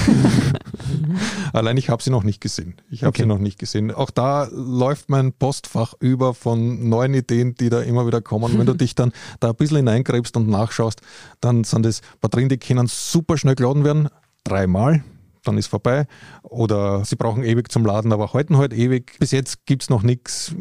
Allein 1.52 1.76
ich 1.76 1.88
habe 1.88 2.02
sie 2.02 2.10
noch 2.10 2.24
nicht 2.24 2.40
gesehen. 2.40 2.74
Ich 2.90 3.02
habe 3.02 3.10
okay. 3.10 3.22
sie 3.22 3.28
noch 3.28 3.38
nicht 3.38 3.58
gesehen. 3.58 3.90
Auch 3.90 4.10
da 4.10 4.48
läuft 4.50 5.08
mein 5.10 5.32
Postfach 5.32 5.94
über 6.00 6.34
von 6.34 6.88
neuen 6.88 7.14
Ideen, 7.14 7.54
die 7.54 7.70
da 7.70 7.80
immer 7.80 8.06
wieder 8.06 8.20
kommen. 8.20 8.58
Wenn 8.58 8.66
du 8.66 8.74
dich 8.76 8.94
dann 8.94 9.12
da 9.40 9.50
ein 9.50 9.56
bisschen 9.56 9.78
hineingräbst 9.78 10.36
und 10.36 10.48
nachschaust, 10.48 11.00
dann 11.40 11.64
sind 11.64 11.84
das 11.86 12.02
Batterien, 12.20 12.48
die 12.48 12.58
können 12.58 12.86
super 12.88 13.38
schnell 13.38 13.54
geladen 13.54 13.84
werden. 13.84 14.08
Dreimal 14.44 15.02
dann 15.42 15.58
ist 15.58 15.66
vorbei. 15.66 16.06
Oder 16.42 17.04
sie 17.04 17.16
brauchen 17.16 17.42
ewig 17.44 17.70
zum 17.70 17.84
Laden, 17.84 18.12
aber 18.12 18.32
halten 18.32 18.56
halt 18.56 18.72
ewig. 18.72 19.16
Bis 19.18 19.30
jetzt 19.30 19.66
gibt 19.66 19.82
es 19.82 19.90
noch 19.90 20.02
nichts, 20.02 20.54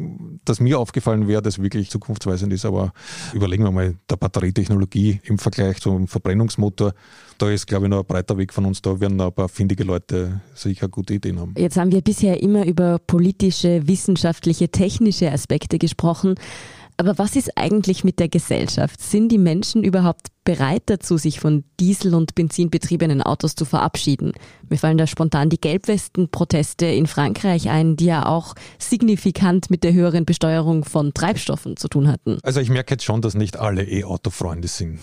das 0.45 0.59
mir 0.59 0.79
aufgefallen 0.79 1.27
wäre, 1.27 1.41
das 1.41 1.61
wirklich 1.61 1.89
zukunftsweisend 1.89 2.51
ist. 2.53 2.65
Aber 2.65 2.93
überlegen 3.33 3.63
wir 3.63 3.71
mal, 3.71 3.95
der 4.09 4.15
Batterietechnologie 4.15 5.21
im 5.23 5.37
Vergleich 5.37 5.79
zum 5.81 6.07
Verbrennungsmotor, 6.07 6.93
da 7.37 7.49
ist, 7.49 7.67
glaube 7.67 7.85
ich, 7.85 7.89
noch 7.89 7.99
ein 7.99 8.05
breiter 8.05 8.37
Weg 8.37 8.53
von 8.53 8.65
uns. 8.65 8.81
Da 8.81 8.99
werden 8.99 9.17
noch 9.17 9.27
ein 9.27 9.33
paar 9.33 9.49
findige 9.49 9.83
Leute 9.83 10.41
sicher 10.53 10.87
gute 10.87 11.13
Ideen 11.13 11.39
haben. 11.39 11.53
Jetzt 11.57 11.77
haben 11.77 11.91
wir 11.91 12.01
bisher 12.01 12.41
immer 12.41 12.65
über 12.65 12.99
politische, 12.99 13.87
wissenschaftliche, 13.87 14.69
technische 14.69 15.31
Aspekte 15.31 15.77
gesprochen. 15.77 16.35
Aber 16.97 17.17
was 17.17 17.35
ist 17.35 17.57
eigentlich 17.57 18.03
mit 18.03 18.19
der 18.19 18.29
Gesellschaft? 18.29 19.01
Sind 19.01 19.29
die 19.29 19.39
Menschen 19.39 19.83
überhaupt 19.83 20.27
bereit 20.43 20.83
dazu, 20.87 21.17
sich 21.17 21.39
von 21.39 21.63
Diesel- 21.79 22.15
und 22.15 22.35
Benzinbetriebenen 22.35 23.21
Autos 23.21 23.55
zu 23.55 23.65
verabschieden? 23.65 24.33
Mir 24.69 24.77
fallen 24.77 24.97
da 24.97 25.07
spontan 25.07 25.49
die 25.49 25.59
Gelbwesten-Proteste 25.59 26.85
in 26.85 27.07
Frankreich 27.07 27.69
ein, 27.69 27.95
die 27.95 28.05
ja 28.05 28.25
auch 28.25 28.55
signifikant 28.79 29.69
mit 29.69 29.83
der 29.83 29.93
höheren 29.93 30.25
Besteuerung 30.25 30.85
von 30.85 31.13
Treibstoffen 31.13 31.77
zu 31.77 31.87
tun 31.87 32.07
hatten. 32.07 32.39
Also 32.43 32.59
ich 32.59 32.69
merke 32.69 32.93
jetzt 32.93 33.03
schon, 33.03 33.21
dass 33.21 33.35
nicht 33.35 33.57
alle 33.57 33.83
E-Auto-Freunde 33.83 34.67
sind. 34.67 34.99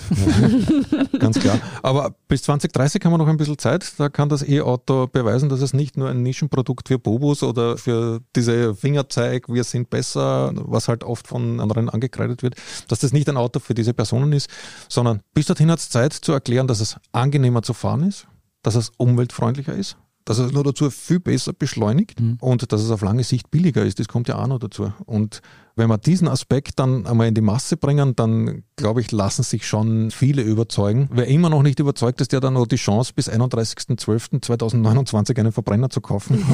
Ganz 1.18 1.38
klar. 1.38 1.60
Aber 1.82 2.14
bis 2.28 2.42
2030 2.42 3.04
haben 3.04 3.12
wir 3.12 3.18
noch 3.18 3.28
ein 3.28 3.36
bisschen 3.36 3.58
Zeit. 3.58 3.92
Da 3.98 4.08
kann 4.08 4.28
das 4.28 4.46
E-Auto 4.46 5.06
beweisen, 5.06 5.48
dass 5.48 5.60
es 5.60 5.72
nicht 5.72 5.96
nur 5.96 6.08
ein 6.08 6.22
Nischenprodukt 6.22 6.88
für 6.88 6.98
Bobos 6.98 7.42
oder 7.42 7.76
für 7.76 8.20
diese 8.34 8.74
Fingerzeig, 8.74 9.48
wir 9.48 9.64
sind 9.64 9.90
besser, 9.90 10.52
was 10.54 10.88
halt 10.88 11.04
oft 11.04 11.28
von 11.28 11.60
anderen 11.60 11.88
angekreidet 11.88 12.42
wird, 12.42 12.56
dass 12.88 13.00
das 13.00 13.12
nicht 13.12 13.28
ein 13.28 13.36
Auto 13.36 13.60
für 13.60 13.74
diese 13.74 13.94
Personen 13.94 14.32
ist, 14.32 14.48
sondern 14.88 15.20
bis 15.38 15.46
dorthin 15.46 15.70
hat 15.70 15.78
es 15.78 15.88
Zeit 15.88 16.12
zu 16.12 16.32
erklären, 16.32 16.66
dass 16.66 16.80
es 16.80 16.96
angenehmer 17.12 17.62
zu 17.62 17.72
fahren 17.72 18.02
ist, 18.02 18.26
dass 18.62 18.74
es 18.74 18.90
umweltfreundlicher 18.96 19.72
ist, 19.72 19.96
dass 20.24 20.38
es 20.38 20.50
nur 20.50 20.64
dazu 20.64 20.90
viel 20.90 21.20
besser 21.20 21.52
beschleunigt 21.52 22.18
mhm. 22.18 22.38
und 22.40 22.72
dass 22.72 22.82
es 22.82 22.90
auf 22.90 23.02
lange 23.02 23.22
Sicht 23.22 23.48
billiger 23.52 23.84
ist. 23.84 24.00
Das 24.00 24.08
kommt 24.08 24.26
ja 24.26 24.34
auch 24.34 24.48
noch 24.48 24.58
dazu. 24.58 24.92
Und 25.06 25.40
wenn 25.78 25.88
wir 25.88 25.98
diesen 25.98 26.28
Aspekt 26.28 26.78
dann 26.78 27.06
einmal 27.06 27.26
in 27.28 27.34
die 27.34 27.40
Masse 27.40 27.76
bringen, 27.76 28.16
dann 28.16 28.64
glaube 28.76 29.00
ich, 29.00 29.12
lassen 29.12 29.44
sich 29.44 29.66
schon 29.66 30.10
viele 30.10 30.42
überzeugen. 30.42 31.08
Wer 31.12 31.28
immer 31.28 31.48
noch 31.50 31.62
nicht 31.62 31.78
überzeugt 31.80 32.20
ist, 32.20 32.32
der 32.32 32.40
dann 32.40 32.54
noch 32.54 32.66
die 32.66 32.76
Chance, 32.76 33.12
bis 33.14 33.30
31.12.2029 33.30 35.38
einen 35.38 35.52
Verbrenner 35.52 35.88
zu 35.88 36.00
kaufen. 36.00 36.44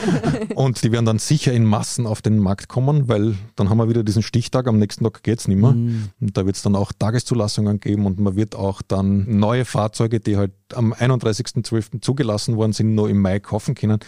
und 0.54 0.82
die 0.82 0.92
werden 0.92 1.04
dann 1.04 1.18
sicher 1.18 1.52
in 1.52 1.64
Massen 1.64 2.06
auf 2.06 2.22
den 2.22 2.38
Markt 2.38 2.68
kommen, 2.68 3.08
weil 3.08 3.34
dann 3.56 3.68
haben 3.68 3.76
wir 3.78 3.88
wieder 3.88 4.02
diesen 4.02 4.22
Stichtag, 4.22 4.66
am 4.66 4.78
nächsten 4.78 5.04
Tag 5.04 5.22
geht 5.22 5.40
es 5.40 5.48
nicht 5.48 5.60
mehr. 5.60 5.72
Mhm. 5.72 6.08
Und 6.20 6.36
da 6.36 6.46
wird 6.46 6.56
es 6.56 6.62
dann 6.62 6.74
auch 6.74 6.92
Tageszulassungen 6.98 7.80
geben 7.80 8.06
und 8.06 8.18
man 8.18 8.36
wird 8.36 8.56
auch 8.56 8.80
dann 8.82 9.38
neue 9.38 9.66
Fahrzeuge, 9.66 10.20
die 10.20 10.36
halt 10.36 10.52
am 10.74 10.92
31.12. 10.92 12.00
zugelassen 12.00 12.56
worden 12.56 12.72
sind, 12.72 12.94
nur 12.94 13.10
im 13.10 13.20
Mai 13.20 13.40
kaufen 13.40 13.74
können. 13.74 13.98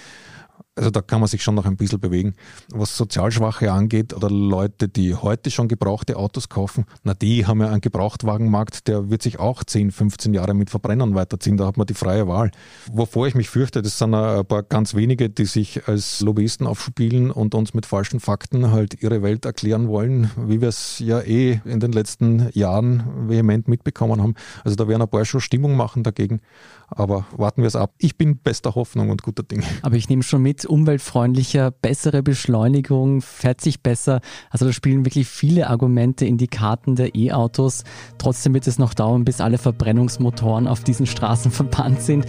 Also 0.75 0.91
da 0.91 1.03
kann 1.03 1.21
man 1.21 1.29
sich 1.29 1.43
schon 1.43 1.55
noch 1.55 1.67
ein 1.67 1.77
bisschen 1.77 2.01
bewegen. 2.01 2.35
Was 2.73 2.97
Sozialschwache 2.97 3.71
angeht 3.71 4.15
oder 4.15 4.31
Leute, 4.31 4.89
die 4.89 5.15
heute 5.15 5.51
schon 5.51 5.69
gebrauchte 5.69 6.17
Autos 6.17 6.49
kaufen, 6.49 6.87
na 7.05 7.13
die 7.13 7.45
haben 7.47 7.61
ja 7.61 7.69
einen 7.69 7.83
Gebrauchtwagenmarkt, 7.83 8.89
der 8.89 9.11
wird 9.11 9.21
sich 9.21 9.39
auch 9.39 9.65
10, 9.65 9.91
15 9.91 10.33
Jahre 10.33 10.55
mit 10.55 10.71
Verbrennern 10.71 11.15
weiterziehen. 11.15 11.59
Da 11.59 11.67
hat 11.67 11.77
man 11.77 11.87
die 11.87 11.95
freie 11.95 12.27
Wahl. 12.27 12.51
Wovor 12.91 13.27
ich 13.27 13.35
mich 13.35 13.51
fürchte, 13.51 13.83
das 13.83 13.99
sind 13.99 14.15
ein 14.15 14.47
paar 14.47 14.63
ganz 14.63 14.95
wenige, 14.95 15.29
die 15.29 15.45
sich 15.45 15.87
als 15.89 16.21
Lobbyisten 16.21 16.67
aufspielen 16.67 17.31
und 17.31 17.55
uns 17.55 17.75
mit 17.75 17.85
falschen 17.85 18.21
Fakten 18.21 18.71
halt 18.71 19.03
ihre 19.03 19.23
Welt 19.23 19.45
erklären 19.45 19.89
wollen, 19.89 20.31
wie 20.37 20.63
wir 20.63 20.69
es 20.69 20.99
ja 21.01 21.21
eh 21.21 21.61
in 21.67 21.81
den 21.81 21.93
letzten 21.93 22.49
Jahren 22.55 23.29
vehement 23.29 23.69
mitbekommen 23.69 24.23
haben. 24.23 24.35
Also 24.65 24.77
da 24.77 24.89
werden 24.89 25.03
ein 25.03 25.09
paar 25.09 25.27
schon 25.27 25.43
Stimmung 25.43 25.77
machen 25.77 26.03
dagegen. 26.03 26.41
Aber 26.89 27.27
warten 27.37 27.63
wir 27.63 27.69
es 27.69 27.77
ab. 27.77 27.95
Ich 27.99 28.17
bin 28.17 28.39
bester 28.39 28.75
Hoffnung 28.75 29.11
und 29.11 29.23
guter 29.23 29.43
Dinge. 29.43 29.65
Aber 29.83 29.97
ich 29.97 30.09
nehme 30.09 30.23
schon 30.23 30.43
mit, 30.43 30.62
umweltfreundlicher, 30.65 31.71
bessere 31.71 32.23
Beschleunigung, 32.23 33.21
fährt 33.21 33.61
sich 33.61 33.83
besser. 33.83 34.21
Also 34.51 34.67
da 34.67 34.73
spielen 34.73 35.05
wirklich 35.05 35.29
viele 35.29 35.69
Argumente 35.69 36.27
in 36.27 36.39
die 36.39 36.49
Karten 36.49 36.97
der 36.97 37.15
E-Autos. 37.15 37.85
Trotzdem 38.19 38.55
wird 38.55 38.67
es 38.67 38.79
noch 38.79 38.95
dauern, 38.95 39.25
bis 39.25 39.41
alle 39.41 39.59
Verbrennungsmotoren 39.59 40.67
auf 40.67 40.83
diesen 40.83 41.07
Straßen 41.07 41.51
verbannt 41.51 42.03
sind. 42.03 42.27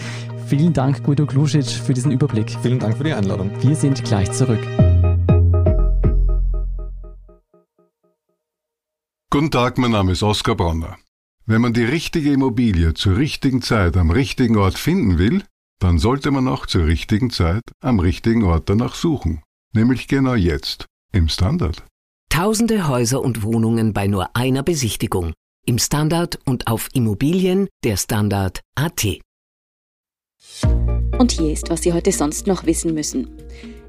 Vielen 0.48 0.74
Dank, 0.74 1.04
Guido 1.04 1.26
Glusic, 1.26 1.66
für 1.66 1.94
diesen 1.94 2.12
Überblick. 2.12 2.56
Vielen 2.62 2.80
Dank 2.80 2.98
für 2.98 3.04
die 3.04 3.14
Einladung. 3.14 3.52
Wir 3.62 3.76
sind 3.76 4.04
gleich 4.04 4.32
zurück. 4.32 4.60
Guten 9.30 9.50
Tag, 9.50 9.80
mein 9.80 9.92
Name 9.92 10.12
ist 10.12 10.22
Oskar 10.22 10.56
Bronner. 10.56 10.98
Wenn 11.46 11.62
man 11.62 11.74
die 11.74 11.84
richtige 11.84 12.32
Immobilie 12.32 12.94
zur 12.94 13.18
richtigen 13.18 13.62
Zeit 13.62 13.98
am 13.98 14.12
richtigen 14.12 14.58
Ort 14.58 14.78
finden 14.78 15.18
will, 15.18 15.44
dann 15.80 15.98
sollte 15.98 16.32
man 16.32 16.48
auch 16.48 16.66
zur 16.66 16.86
richtigen 16.86 17.30
Zeit 17.30 17.64
am 17.82 18.00
richtigen 18.00 18.44
Ort 18.44 18.70
danach 18.70 18.96
suchen. 18.96 19.42
Nämlich 19.74 20.08
genau 20.08 20.36
jetzt, 20.36 20.86
im 21.12 21.30
Standard. 21.30 21.84
Tausende 22.30 22.88
Häuser 22.88 23.22
und 23.22 23.44
Wohnungen 23.44 23.94
bei 23.94 24.08
nur 24.08 24.36
einer 24.36 24.64
Besichtigung. 24.64 25.34
Im 25.66 25.78
Standard 25.78 26.40
und 26.46 26.68
auf 26.68 26.90
Immobilien 26.94 27.68
der 27.84 27.98
Standard 27.98 28.62
AT. 28.76 29.20
Und 31.18 31.32
hier 31.32 31.54
ist, 31.54 31.70
was 31.70 31.84
Sie 31.84 31.94
heute 31.94 32.12
sonst 32.12 32.48
noch 32.48 32.66
wissen 32.66 32.94
müssen. 32.94 33.30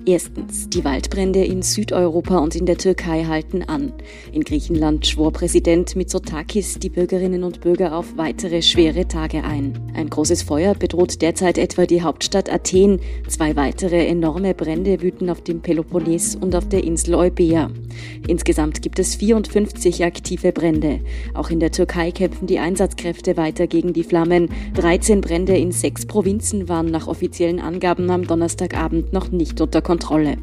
Erstens, 0.06 0.68
die 0.68 0.84
Waldbrände 0.84 1.42
in 1.42 1.62
Südeuropa 1.62 2.36
und 2.36 2.54
in 2.54 2.66
der 2.66 2.76
Türkei 2.76 3.24
halten 3.24 3.62
an. 3.62 3.94
In 4.32 4.44
Griechenland 4.44 5.06
schwor 5.06 5.32
Präsident 5.32 5.96
Mitsotakis 5.96 6.78
die 6.78 6.90
Bürgerinnen 6.90 7.42
und 7.42 7.62
Bürger 7.62 7.96
auf 7.96 8.18
weitere 8.18 8.60
schwere 8.60 9.08
Tage 9.08 9.44
ein. 9.44 9.78
Ein 9.94 10.10
großes 10.10 10.42
Feuer 10.42 10.74
bedroht 10.74 11.22
derzeit 11.22 11.56
etwa 11.56 11.86
die 11.86 12.02
Hauptstadt 12.02 12.52
Athen. 12.52 13.00
Zwei 13.28 13.56
weitere 13.56 14.06
enorme 14.06 14.52
Brände 14.52 15.00
wüten 15.00 15.30
auf 15.30 15.40
dem 15.40 15.62
Peloponnes 15.62 16.36
und 16.36 16.54
auf 16.54 16.68
der 16.68 16.84
Insel 16.84 17.14
Eubea. 17.14 17.70
Insgesamt 18.28 18.82
gibt 18.82 18.98
es 18.98 19.14
54 19.14 20.04
aktive 20.04 20.52
Brände. 20.52 21.00
Auch 21.32 21.48
in 21.48 21.60
der 21.60 21.72
Türkei 21.72 22.10
kämpfen 22.10 22.46
die 22.46 22.58
Einsatzkräfte 22.58 23.38
weiter 23.38 23.66
gegen 23.66 23.94
die 23.94 24.04
Flammen. 24.04 24.50
13 24.74 25.22
Brände 25.22 25.56
in 25.56 25.72
sechs 25.72 26.04
Provinzen 26.04 26.68
waren 26.68 26.90
nach 26.90 27.06
offiziellen 27.06 27.58
Angaben 27.58 28.10
am 28.10 28.26
Donnerstagabend 28.26 29.14
noch 29.14 29.30
nicht 29.30 29.62
unter 29.62 29.80
Kontrolle. 29.80 29.93
Kontrolle. 29.94 30.38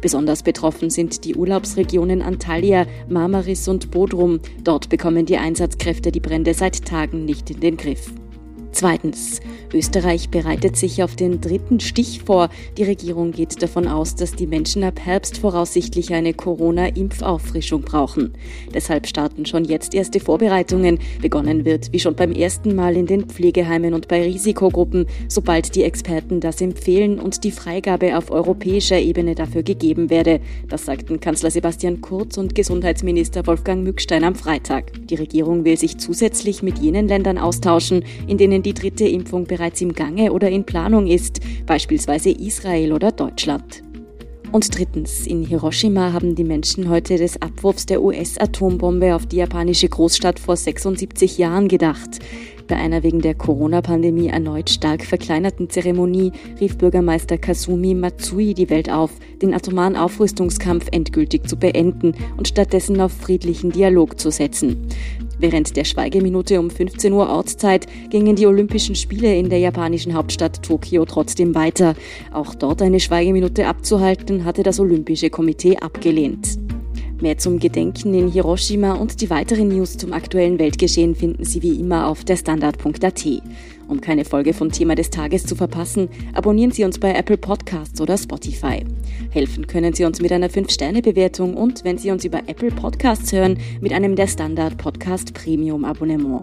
Besonders 0.00 0.44
betroffen 0.44 0.88
sind 0.88 1.24
die 1.24 1.34
Urlaubsregionen 1.34 2.22
Antalya, 2.22 2.86
Marmaris 3.08 3.66
und 3.66 3.90
Bodrum. 3.90 4.38
Dort 4.62 4.90
bekommen 4.90 5.26
die 5.26 5.38
Einsatzkräfte 5.38 6.12
die 6.12 6.20
Brände 6.20 6.54
seit 6.54 6.84
Tagen 6.84 7.24
nicht 7.24 7.50
in 7.50 7.58
den 7.58 7.76
Griff. 7.76 8.12
Zweitens. 8.72 9.40
Österreich 9.74 10.30
bereitet 10.30 10.76
sich 10.76 11.02
auf 11.02 11.14
den 11.14 11.40
dritten 11.40 11.78
Stich 11.78 12.22
vor. 12.24 12.48
Die 12.76 12.84
Regierung 12.84 13.32
geht 13.32 13.62
davon 13.62 13.86
aus, 13.86 14.14
dass 14.14 14.34
die 14.34 14.46
Menschen 14.46 14.82
ab 14.82 14.98
Herbst 14.98 15.38
voraussichtlich 15.38 16.12
eine 16.14 16.34
Corona-Impfauffrischung 16.34 17.82
brauchen. 17.82 18.32
Deshalb 18.74 19.06
starten 19.06 19.46
schon 19.46 19.64
jetzt 19.64 19.94
erste 19.94 20.20
Vorbereitungen. 20.20 20.98
Begonnen 21.20 21.64
wird, 21.64 21.92
wie 21.92 22.00
schon 22.00 22.14
beim 22.14 22.32
ersten 22.32 22.74
Mal 22.74 22.96
in 22.96 23.06
den 23.06 23.26
Pflegeheimen 23.26 23.94
und 23.94 24.08
bei 24.08 24.22
Risikogruppen, 24.22 25.06
sobald 25.28 25.74
die 25.74 25.84
Experten 25.84 26.40
das 26.40 26.60
empfehlen 26.60 27.18
und 27.18 27.44
die 27.44 27.52
Freigabe 27.52 28.16
auf 28.16 28.30
europäischer 28.30 28.98
Ebene 28.98 29.34
dafür 29.34 29.62
gegeben 29.62 30.10
werde. 30.10 30.40
Das 30.68 30.86
sagten 30.86 31.20
Kanzler 31.20 31.50
Sebastian 31.50 32.00
Kurz 32.00 32.38
und 32.38 32.54
Gesundheitsminister 32.54 33.46
Wolfgang 33.46 33.84
Mückstein 33.84 34.24
am 34.24 34.34
Freitag. 34.34 34.92
Die 35.08 35.14
Regierung 35.14 35.64
will 35.64 35.76
sich 35.76 35.98
zusätzlich 35.98 36.62
mit 36.62 36.78
jenen 36.78 37.06
Ländern 37.08 37.38
austauschen, 37.38 38.04
in 38.26 38.38
denen 38.38 38.61
denen 38.62 38.74
die 38.74 38.74
dritte 38.74 39.06
Impfung 39.06 39.44
bereits 39.44 39.80
im 39.80 39.92
Gange 39.92 40.32
oder 40.32 40.48
in 40.48 40.64
Planung 40.64 41.06
ist, 41.06 41.40
beispielsweise 41.66 42.30
Israel 42.30 42.92
oder 42.92 43.10
Deutschland. 43.10 43.82
Und 44.52 44.76
drittens, 44.76 45.26
in 45.26 45.44
Hiroshima 45.44 46.12
haben 46.12 46.34
die 46.34 46.44
Menschen 46.44 46.90
heute 46.90 47.16
des 47.16 47.40
Abwurfs 47.40 47.86
der 47.86 48.02
US-Atombombe 48.02 49.14
auf 49.14 49.24
die 49.24 49.36
japanische 49.36 49.88
Großstadt 49.88 50.38
vor 50.38 50.56
76 50.56 51.38
Jahren 51.38 51.68
gedacht. 51.68 52.18
Bei 52.68 52.76
einer 52.76 53.02
wegen 53.02 53.20
der 53.20 53.34
Corona-Pandemie 53.34 54.28
erneut 54.28 54.68
stark 54.68 55.04
verkleinerten 55.04 55.70
Zeremonie 55.70 56.32
rief 56.60 56.76
Bürgermeister 56.76 57.38
Kasumi 57.38 57.94
Matsui 57.94 58.52
die 58.52 58.68
Welt 58.68 58.90
auf, 58.90 59.10
den 59.40 59.54
atomaren 59.54 59.96
Aufrüstungskampf 59.96 60.86
endgültig 60.92 61.48
zu 61.48 61.56
beenden 61.56 62.14
und 62.36 62.46
stattdessen 62.46 63.00
auf 63.00 63.12
friedlichen 63.12 63.72
Dialog 63.72 64.20
zu 64.20 64.30
setzen. 64.30 64.86
Während 65.38 65.76
der 65.76 65.84
Schweigeminute 65.84 66.60
um 66.60 66.70
15 66.70 67.12
Uhr 67.12 67.28
Ortszeit 67.28 67.86
gingen 68.10 68.36
die 68.36 68.46
Olympischen 68.46 68.94
Spiele 68.94 69.34
in 69.34 69.50
der 69.50 69.58
japanischen 69.58 70.14
Hauptstadt 70.14 70.62
Tokio 70.62 71.04
trotzdem 71.04 71.54
weiter. 71.54 71.94
Auch 72.32 72.54
dort 72.54 72.82
eine 72.82 73.00
Schweigeminute 73.00 73.66
abzuhalten, 73.66 74.44
hatte 74.44 74.62
das 74.62 74.78
Olympische 74.78 75.30
Komitee 75.30 75.76
abgelehnt. 75.78 76.58
Mehr 77.22 77.38
zum 77.38 77.60
Gedenken 77.60 78.14
in 78.14 78.32
Hiroshima 78.32 78.94
und 78.94 79.20
die 79.20 79.30
weiteren 79.30 79.68
News 79.68 79.96
zum 79.96 80.12
aktuellen 80.12 80.58
Weltgeschehen 80.58 81.14
finden 81.14 81.44
Sie 81.44 81.62
wie 81.62 81.78
immer 81.78 82.08
auf 82.08 82.24
der 82.24 82.36
Standard.at. 82.36 83.24
Um 83.88 84.00
keine 84.00 84.24
Folge 84.24 84.54
von 84.54 84.70
Thema 84.70 84.94
des 84.94 85.10
Tages 85.10 85.44
zu 85.44 85.54
verpassen, 85.54 86.08
abonnieren 86.34 86.70
Sie 86.70 86.84
uns 86.84 86.98
bei 86.98 87.12
Apple 87.14 87.36
Podcasts 87.36 88.00
oder 88.00 88.16
Spotify. 88.16 88.84
Helfen 89.30 89.66
können 89.66 89.92
Sie 89.92 90.04
uns 90.04 90.20
mit 90.20 90.32
einer 90.32 90.48
5-Sterne-Bewertung 90.48 91.54
und, 91.54 91.84
wenn 91.84 91.98
Sie 91.98 92.10
uns 92.10 92.24
über 92.24 92.40
Apple 92.46 92.70
Podcasts 92.70 93.32
hören, 93.32 93.58
mit 93.80 93.92
einem 93.92 94.16
der 94.16 94.26
Standard 94.26 94.78
Podcast 94.78 95.34
Premium 95.34 95.84
Abonnement. 95.84 96.42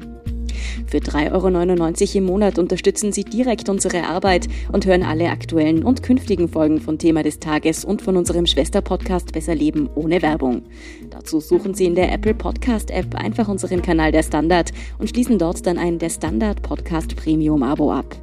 Für 0.88 0.98
3,99 0.98 2.10
Euro 2.10 2.17
im 2.17 2.24
Monat 2.26 2.60
unterstützen 2.60 3.12
Sie 3.12 3.24
direkt 3.24 3.69
unsere 3.69 4.04
Arbeit 4.04 4.48
und 4.72 4.86
hören 4.86 5.04
alle 5.04 5.30
aktuellen 5.30 5.84
und 5.84 6.04
künftigen 6.04 6.48
Folgen 6.48 6.80
von 6.80 6.98
Thema 6.98 7.24
des 7.24 7.39
Tages 7.39 7.86
und 7.86 8.02
von 8.02 8.17
unserem 8.17 8.45
Schwesterpodcast 8.45 9.32
Besser 9.32 9.56
Leben 9.56 9.89
ohne 9.95 10.22
Werbung. 10.22 10.63
Dazu 11.10 11.39
suchen 11.39 11.74
Sie 11.74 11.86
in 11.86 11.95
der 11.95 12.12
Apple 12.12 12.34
Podcast 12.34 12.91
App 12.91 13.15
einfach 13.15 13.48
unseren 13.48 13.82
Kanal 13.82 14.12
Der 14.12 14.24
Standard 14.24 14.72
und 14.98 15.10
schließen 15.10 15.38
dort 15.38 15.65
dann 15.65 15.78
ein 15.78 16.00
Der 16.00 16.10
Standard 16.10 16.62
Podcast 16.62 17.15
Premium 17.15 17.63
Abo 17.63 17.91
ab. 17.91 18.15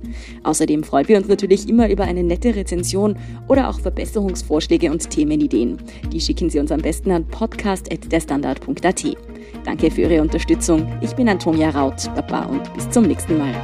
Außerdem 0.42 0.84
freuen 0.84 1.08
wir 1.08 1.18
uns 1.18 1.28
natürlich 1.28 1.68
immer 1.68 1.88
über 1.88 2.04
eine 2.04 2.22
nette 2.22 2.54
Rezension 2.54 3.16
oder 3.48 3.68
auch 3.68 3.80
Verbesserungsvorschläge 3.80 4.90
und 4.90 5.08
Themenideen. 5.10 5.78
Die 6.12 6.20
schicken 6.20 6.50
Sie 6.50 6.58
uns 6.58 6.72
am 6.72 6.80
besten 6.80 7.10
an 7.10 7.26
podcast.derstandard.at. 7.26 9.35
Danke 9.64 9.90
für 9.90 10.02
Ihre 10.02 10.22
Unterstützung. 10.22 10.98
Ich 11.00 11.14
bin 11.14 11.28
Antonia 11.28 11.70
Raut, 11.70 12.12
Baba 12.14 12.44
und 12.44 12.72
bis 12.74 12.88
zum 12.90 13.04
nächsten 13.04 13.38
Mal. 13.38 13.54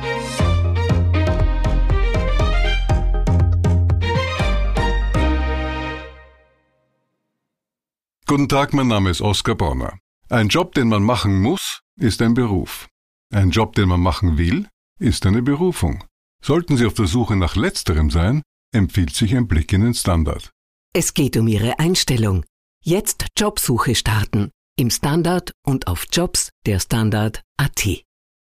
Guten 8.26 8.48
Tag, 8.48 8.72
mein 8.72 8.88
Name 8.88 9.10
ist 9.10 9.20
Oskar 9.20 9.54
Bonner. 9.54 9.98
Ein 10.30 10.48
Job, 10.48 10.72
den 10.74 10.88
man 10.88 11.02
machen 11.02 11.40
muss, 11.42 11.80
ist 11.96 12.22
ein 12.22 12.32
Beruf. 12.32 12.88
Ein 13.30 13.50
Job, 13.50 13.74
den 13.74 13.88
man 13.88 14.00
machen 14.00 14.38
will, 14.38 14.68
ist 14.98 15.26
eine 15.26 15.42
Berufung. 15.42 16.04
Sollten 16.42 16.78
Sie 16.78 16.86
auf 16.86 16.94
der 16.94 17.06
Suche 17.06 17.36
nach 17.36 17.56
letzterem 17.56 18.10
sein, 18.10 18.42
empfiehlt 18.72 19.14
sich 19.14 19.36
ein 19.36 19.48
Blick 19.48 19.72
in 19.72 19.82
den 19.82 19.94
Standard. 19.94 20.50
Es 20.94 21.14
geht 21.14 21.36
um 21.36 21.46
Ihre 21.46 21.78
Einstellung. 21.78 22.44
Jetzt 22.82 23.26
Jobsuche 23.36 23.94
starten. 23.94 24.50
Im 24.76 24.88
Standard 24.90 25.52
und 25.66 25.86
auf 25.86 26.06
Jobs 26.10 26.50
der 26.64 26.80
Standard.at. 26.80 28.04